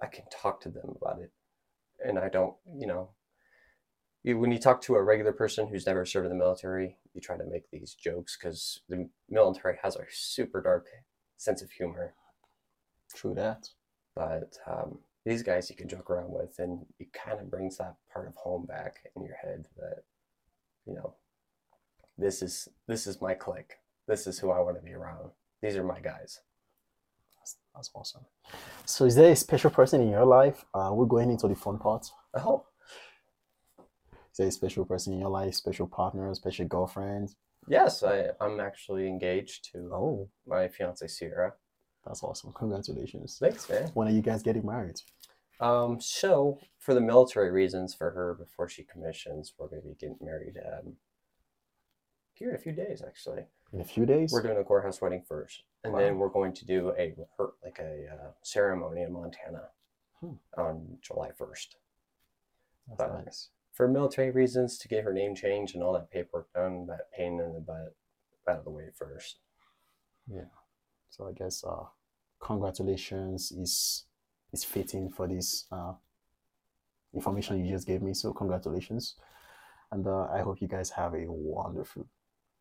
I 0.01 0.05
can 0.05 0.25
talk 0.31 0.61
to 0.61 0.69
them 0.69 0.95
about 1.01 1.19
it, 1.19 1.31
and 2.05 2.19
I 2.19 2.29
don't, 2.29 2.55
you 2.77 2.85
know, 2.85 3.09
when 4.23 4.51
you 4.51 4.59
talk 4.59 4.81
to 4.81 4.95
a 4.95 5.03
regular 5.03 5.31
person 5.31 5.67
who's 5.67 5.85
never 5.87 6.05
served 6.05 6.25
in 6.25 6.31
the 6.31 6.37
military, 6.37 6.97
you 7.13 7.21
try 7.21 7.37
to 7.37 7.45
make 7.45 7.69
these 7.71 7.95
jokes 7.95 8.37
because 8.37 8.81
the 8.89 9.09
military 9.29 9.77
has 9.81 9.95
a 9.95 10.05
super 10.11 10.61
dark 10.61 10.87
sense 11.37 11.61
of 11.61 11.71
humor. 11.71 12.13
True 13.15 13.33
that. 13.35 13.69
But 14.15 14.57
um, 14.67 14.99
these 15.27 15.43
guys 15.43 15.69
you 15.69 15.75
can 15.75 15.89
joke 15.89 16.09
around 16.09 16.31
with, 16.31 16.57
and 16.59 16.85
it 16.99 17.11
kind 17.13 17.39
of 17.39 17.51
brings 17.51 17.77
that 17.77 17.95
part 18.13 18.27
of 18.27 18.35
home 18.35 18.65
back 18.65 18.99
in 19.15 19.23
your 19.23 19.35
head 19.35 19.65
that, 19.77 20.03
you 20.85 20.93
know, 20.93 21.13
this 22.17 22.41
is 22.41 22.67
this 22.87 23.05
is 23.07 23.21
my 23.21 23.33
clique. 23.33 23.73
This 24.07 24.25
is 24.25 24.39
who 24.39 24.51
I 24.51 24.59
want 24.61 24.77
to 24.77 24.81
be 24.83 24.93
around. 24.93 25.31
These 25.61 25.75
are 25.75 25.83
my 25.83 25.99
guys. 25.99 26.39
That's, 27.37 27.57
that's 27.75 27.91
awesome. 27.93 28.25
So, 28.85 29.05
is 29.05 29.15
there 29.15 29.31
a 29.31 29.35
special 29.35 29.69
person 29.69 30.01
in 30.01 30.09
your 30.09 30.25
life? 30.25 30.63
Uh, 30.73 30.91
we're 30.93 31.05
going 31.05 31.29
into 31.29 31.47
the 31.47 31.55
fun 31.55 31.77
part. 31.77 32.07
Oh, 32.33 32.65
Is 34.31 34.37
there 34.37 34.47
a 34.47 34.51
special 34.51 34.85
person 34.85 35.13
in 35.13 35.19
your 35.19 35.29
life? 35.29 35.55
Special 35.55 35.87
partner? 35.87 36.33
Special 36.35 36.65
girlfriend? 36.67 37.35
yes, 37.69 38.01
I, 38.01 38.29
I'm 38.39 38.61
actually 38.61 39.07
engaged 39.09 39.69
to 39.73 39.77
Oh, 39.93 40.29
my 40.45 40.69
fiance 40.69 41.05
Sierra. 41.07 41.53
that's 42.05 42.23
awesome. 42.23 42.53
Congratulations. 42.53 43.37
Thanks, 43.41 43.69
man. 43.69 43.91
When 43.93 44.07
are 44.07 44.11
you 44.11 44.21
guys 44.21 44.41
getting 44.41 44.65
married? 44.65 44.95
Um, 45.59 45.99
so 45.99 46.59
for 46.77 46.93
the 46.93 47.01
military 47.01 47.51
reasons 47.51 47.93
for 47.93 48.11
her 48.11 48.35
before 48.35 48.69
she 48.69 48.83
commissions, 48.83 49.53
we're 49.57 49.67
going 49.67 49.81
to 49.81 49.87
be 49.87 49.95
getting 49.95 50.17
married 50.21 50.57
um, 50.57 50.93
here 52.33 52.49
in 52.49 52.55
a 52.55 52.59
few 52.59 52.71
days. 52.73 53.01
Actually, 53.05 53.45
In 53.73 53.81
a 53.81 53.85
few 53.85 54.05
days? 54.05 54.31
we're 54.31 54.43
doing 54.43 54.57
a 54.57 54.63
courthouse 54.63 55.01
wedding 55.01 55.23
first, 55.27 55.63
and 55.83 55.93
Wow. 55.93 55.99
then 55.99 56.17
we're 56.19 56.29
going 56.29 56.53
to 56.53 56.65
do 56.65 56.93
a 56.97 57.15
her- 57.37 57.53
like 57.63 57.79
a 57.79 58.07
uh, 58.13 58.31
ceremony 58.43 59.01
in 59.01 59.11
Montana 59.11 59.69
Hmm. 60.19 60.33
on 60.57 60.97
July 61.01 61.31
first. 61.31 61.77
That's 62.87 62.97
but- 62.99 63.23
nice. 63.25 63.49
For 63.73 63.87
military 63.87 64.31
reasons, 64.31 64.79
to 64.79 64.87
get 64.87 65.03
her 65.03 65.13
name 65.13 65.35
changed 65.35 65.75
and 65.75 65.83
all 65.83 65.93
that 65.93 66.09
paperwork 66.09 66.51
done, 66.51 66.87
that 66.87 67.11
pain 67.11 67.39
in 67.39 67.53
the 67.53 67.59
butt 67.59 67.95
out 68.47 68.57
of 68.57 68.63
the 68.63 68.71
way 68.71 68.89
first. 68.95 69.37
Yeah. 70.25 70.45
So 71.11 71.27
I 71.27 71.31
guess 71.33 71.63
uh, 71.63 71.83
congratulations 72.39 73.51
is 73.51 74.06
is 74.53 74.63
fitting 74.63 75.09
for 75.09 75.27
this 75.27 75.65
uh, 75.71 75.93
information 77.13 77.63
you 77.63 77.71
just 77.71 77.87
gave 77.87 78.01
me. 78.01 78.13
So 78.13 78.33
congratulations, 78.33 79.15
and 79.91 80.05
uh, 80.07 80.27
I 80.33 80.41
hope 80.41 80.61
you 80.61 80.67
guys 80.67 80.89
have 80.91 81.13
a 81.13 81.25
wonderful 81.27 82.07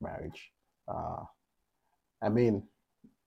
marriage. 0.00 0.52
Uh, 0.88 1.24
I 2.22 2.28
mean, 2.28 2.62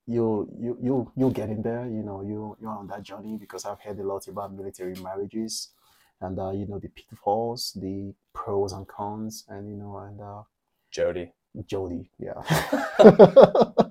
you 0.07 0.49
you 0.59 0.77
you 0.81 1.11
you'll 1.15 1.31
get 1.31 1.49
in 1.49 1.61
there. 1.61 1.85
You 1.85 2.03
know, 2.03 2.21
you 2.21 2.57
you're 2.59 2.71
on 2.71 2.87
that 2.87 3.03
journey 3.03 3.37
because 3.37 3.65
I've 3.65 3.81
heard 3.81 3.99
a 3.99 4.03
lot 4.03 4.27
about 4.27 4.53
military 4.53 4.95
marriages, 4.95 5.69
and 6.21 6.39
uh, 6.39 6.51
you 6.51 6.67
know 6.67 6.79
the 6.79 6.89
pitfalls, 6.89 7.77
the 7.79 8.13
pros 8.33 8.73
and 8.73 8.87
cons, 8.87 9.45
and 9.47 9.69
you 9.69 9.77
know, 9.77 9.97
and 9.97 10.19
uh, 10.21 10.43
Jody. 10.91 11.33
Jody, 11.65 12.11
yeah. 12.19 12.41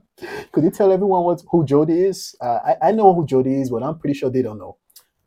Could 0.58 0.64
you 0.64 0.70
tell 0.72 0.90
everyone 0.90 1.22
what 1.22 1.40
who 1.52 1.64
Jody 1.64 2.00
is? 2.00 2.34
Uh, 2.40 2.58
I 2.66 2.88
I 2.88 2.90
know 2.90 3.14
who 3.14 3.24
Jody 3.24 3.60
is, 3.60 3.70
but 3.70 3.84
I'm 3.84 3.96
pretty 3.96 4.14
sure 4.18 4.28
they 4.28 4.42
don't 4.42 4.58
know. 4.58 4.76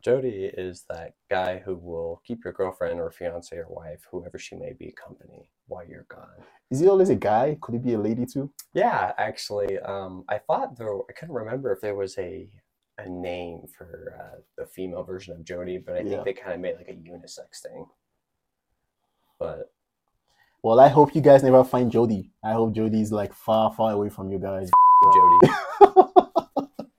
Jody 0.02 0.44
is 0.44 0.84
that 0.90 1.14
guy 1.30 1.58
who 1.64 1.74
will 1.74 2.20
keep 2.22 2.44
your 2.44 2.52
girlfriend 2.52 3.00
or 3.00 3.10
fiance 3.10 3.56
or 3.56 3.64
wife, 3.70 4.02
whoever 4.10 4.38
she 4.38 4.56
may 4.56 4.74
be, 4.74 4.92
company 4.92 5.48
while 5.68 5.86
you're 5.88 6.04
gone. 6.10 6.44
Is 6.70 6.80
he 6.80 6.86
always 6.86 7.08
a 7.08 7.14
guy? 7.14 7.56
Could 7.62 7.76
he 7.76 7.78
be 7.78 7.94
a 7.94 7.98
lady 7.98 8.26
too? 8.26 8.52
Yeah, 8.74 9.12
actually, 9.16 9.78
um, 9.78 10.24
I 10.28 10.36
thought 10.36 10.76
though 10.76 11.06
I 11.08 11.14
couldn't 11.14 11.34
remember 11.34 11.72
if 11.72 11.80
there 11.80 11.94
was 11.94 12.18
a 12.18 12.50
a 12.98 13.08
name 13.08 13.62
for 13.78 14.14
uh, 14.20 14.38
the 14.58 14.66
female 14.66 15.02
version 15.02 15.32
of 15.32 15.42
Jody, 15.44 15.78
but 15.78 15.94
I 15.96 16.00
Yeah. 16.00 16.10
think 16.10 16.24
they 16.26 16.34
kind 16.34 16.52
of 16.56 16.60
made 16.60 16.76
like 16.76 16.90
a 16.90 16.92
unisex 16.92 17.62
thing. 17.62 17.86
But 19.38 19.72
Well, 20.62 20.78
I 20.78 20.88
hope 20.88 21.14
you 21.14 21.22
guys 21.22 21.42
never 21.42 21.64
find 21.64 21.90
Jody. 21.90 22.32
I 22.44 22.52
hope 22.52 22.74
Jody 22.74 23.00
is 23.00 23.12
like 23.12 23.32
far, 23.32 23.72
far 23.72 23.92
away 23.92 24.10
from 24.10 24.30
you 24.30 24.38
guys. 24.38 24.70
Jody, 25.02 25.52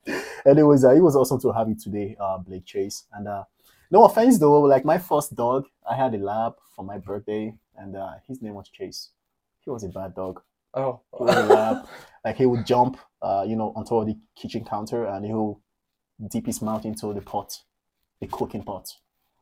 Anyways, 0.46 0.84
uh, 0.84 0.92
it 0.94 1.00
was 1.00 1.16
awesome 1.16 1.40
to 1.42 1.52
have 1.54 1.70
you 1.70 1.76
today, 1.76 2.18
uh, 2.20 2.38
Blake 2.38 2.66
Chase. 2.66 3.06
And 3.14 3.28
uh, 3.28 3.44
no 3.92 4.04
offense 4.04 4.38
though, 4.40 4.62
like 4.62 4.84
my 4.84 4.98
first 4.98 5.36
dog, 5.36 5.66
I 5.90 5.96
had 5.96 6.14
a 6.14 6.18
lab 6.18 6.56
for 6.76 6.84
my 6.84 6.98
birthday, 6.98 7.54
and 7.78 7.96
uh, 7.96 8.14
his 8.28 8.42
name 8.42 8.56
was 8.56 8.68
Chase. 8.70 9.10
He 9.64 9.70
was 9.70 9.84
a 9.84 9.88
bad 9.90 10.16
dog. 10.16 10.42
oh, 10.74 11.02
He 11.18 11.24
was 11.24 11.36
a 11.36 11.46
lab. 11.46 11.88
Like 12.26 12.38
he 12.38 12.46
would 12.46 12.66
jump, 12.66 12.98
uh, 13.22 13.44
you 13.46 13.58
know, 13.58 13.74
on 13.76 13.84
top 13.84 14.02
of 14.04 14.08
the 14.08 14.18
kitchen 14.36 14.64
counter, 14.64 15.06
and 15.06 15.26
he'll 15.26 15.60
dip 16.30 16.46
his 16.46 16.62
mouth 16.62 16.86
into 16.86 17.14
the 17.14 17.20
pot, 17.20 17.60
the 18.22 18.28
cooking 18.28 18.64
pot. 18.64 18.88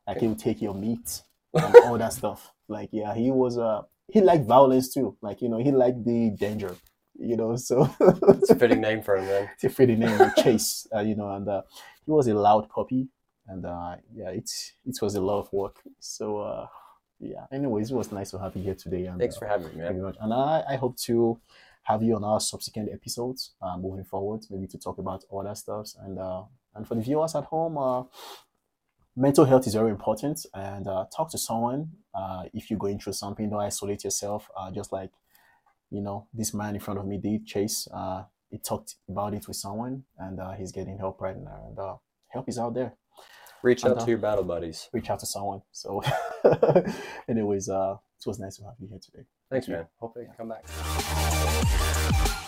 Like 0.08 0.18
he 0.18 0.28
would 0.28 0.40
take 0.40 0.64
your 0.64 0.74
meat 0.74 1.22
and 1.54 1.76
all 1.86 1.98
that 2.00 2.14
stuff. 2.22 2.52
Like 2.68 2.90
yeah, 2.92 3.14
he 3.14 3.30
was 3.30 3.60
uh 3.60 3.84
he 4.12 4.20
liked 4.22 4.46
violence 4.48 4.92
too. 4.92 5.16
Like 5.22 5.44
you 5.44 5.50
know, 5.50 5.60
he 5.60 5.72
liked 5.72 6.04
the 6.06 6.32
danger. 6.32 6.76
You 7.22 7.38
know, 7.38 7.56
so 7.56 7.90
it's 8.00 8.50
a 8.50 8.56
fitting 8.56 8.82
name 8.82 9.02
for 9.04 9.16
him 9.18 9.28
then. 9.28 9.50
it's 9.54 9.64
a 9.64 9.70
pretty 9.70 9.96
name, 9.96 10.20
Chase. 10.42 10.88
Uh, 10.94 11.02
you 11.02 11.16
know, 11.16 11.30
and 11.30 11.48
uh, 11.48 11.62
he 12.06 12.12
was 12.12 12.28
a 12.28 12.34
loud 12.34 12.68
puppy, 12.70 13.10
and 13.48 13.66
uh, 13.66 13.96
yeah, 14.14 14.30
it's 14.30 14.74
it 14.86 14.98
was 15.02 15.16
a 15.16 15.22
lot 15.22 15.40
of 15.40 15.54
work. 15.54 15.78
So 16.00 16.40
uh, 16.40 16.68
yeah. 17.22 17.46
Anyways, 17.52 17.92
it 17.92 17.96
was 17.96 18.12
nice 18.12 18.32
to 18.32 18.40
have 18.40 18.56
you 18.56 18.64
here 18.64 18.76
today. 18.76 19.06
And, 19.06 19.20
Thanks 19.20 19.36
uh, 19.38 19.40
for 19.40 19.46
having 19.46 19.68
me, 19.78 19.84
Thank 19.84 19.96
man. 19.96 20.02
much. 20.02 20.18
And 20.20 20.34
I, 20.34 20.64
I 20.70 20.76
hope 20.76 20.98
to 21.02 21.40
have 21.84 22.04
you 22.04 22.16
on 22.16 22.24
our 22.24 22.40
subsequent 22.40 22.90
episodes 22.92 23.52
uh, 23.62 23.78
moving 23.78 24.04
forward, 24.04 24.42
maybe 24.50 24.68
to 24.68 24.78
talk 24.78 24.98
about 24.98 25.24
other 25.34 25.56
stuffs. 25.56 25.96
And 26.02 26.18
uh, 26.20 26.44
and 26.76 26.88
for 26.88 26.96
the 26.96 27.02
viewers 27.02 27.36
at 27.36 27.46
home, 27.46 27.78
uh, 27.78 28.04
mental 29.16 29.46
health 29.46 29.68
is 29.68 29.76
very 29.76 29.92
important. 29.92 30.46
And 30.54 30.88
uh, 30.88 31.06
talk 31.16 31.30
to 31.32 31.38
someone 31.38 31.92
uh, 32.14 32.44
if 32.54 32.70
you're 32.70 32.80
going 32.80 33.00
through 33.00 33.14
something. 33.14 33.50
Don't 33.50 33.62
isolate 33.62 34.04
yourself. 34.04 34.50
Uh, 34.58 34.72
just 34.72 34.92
like 34.92 35.12
you 35.92 36.02
know, 36.02 36.28
this 36.34 36.54
man 36.54 36.74
in 36.76 36.82
front 36.82 37.00
of 37.00 37.06
me 37.06 37.18
did, 37.18 37.46
Chase. 37.46 37.88
Uh, 37.94 38.24
he 38.50 38.58
talked 38.58 38.96
about 39.10 39.34
it 39.34 39.48
with 39.48 39.58
someone, 39.58 40.04
and 40.18 40.40
uh, 40.40 40.52
he's 40.52 40.72
getting 40.72 40.98
help 40.98 41.22
right 41.22 41.38
now. 41.38 41.66
And 41.68 41.80
uh, 41.80 41.96
help 42.30 42.50
is 42.50 42.58
out 42.58 42.74
there. 42.74 42.94
Reach 43.64 43.84
And, 43.84 43.92
out 43.94 44.02
uh, 44.02 44.06
to 44.06 44.10
your 44.10 44.20
battle 44.20 44.44
buddies. 44.44 44.90
Reach 44.92 45.10
out 45.10 45.20
to 45.20 45.26
someone. 45.26 45.62
So, 45.72 46.02
anyways, 47.30 47.70
uh, 47.70 47.96
it 48.20 48.28
was 48.28 48.40
nice 48.40 48.58
to 48.58 48.64
have 48.64 48.74
you 48.80 48.88
here 48.88 49.00
today. 49.02 49.26
Thanks, 49.52 49.68
you. 49.68 49.76
man. 49.76 49.88
Hope 50.00 50.16
they 50.16 50.26
can 50.26 50.34
come 50.34 50.50
back. 50.50 52.48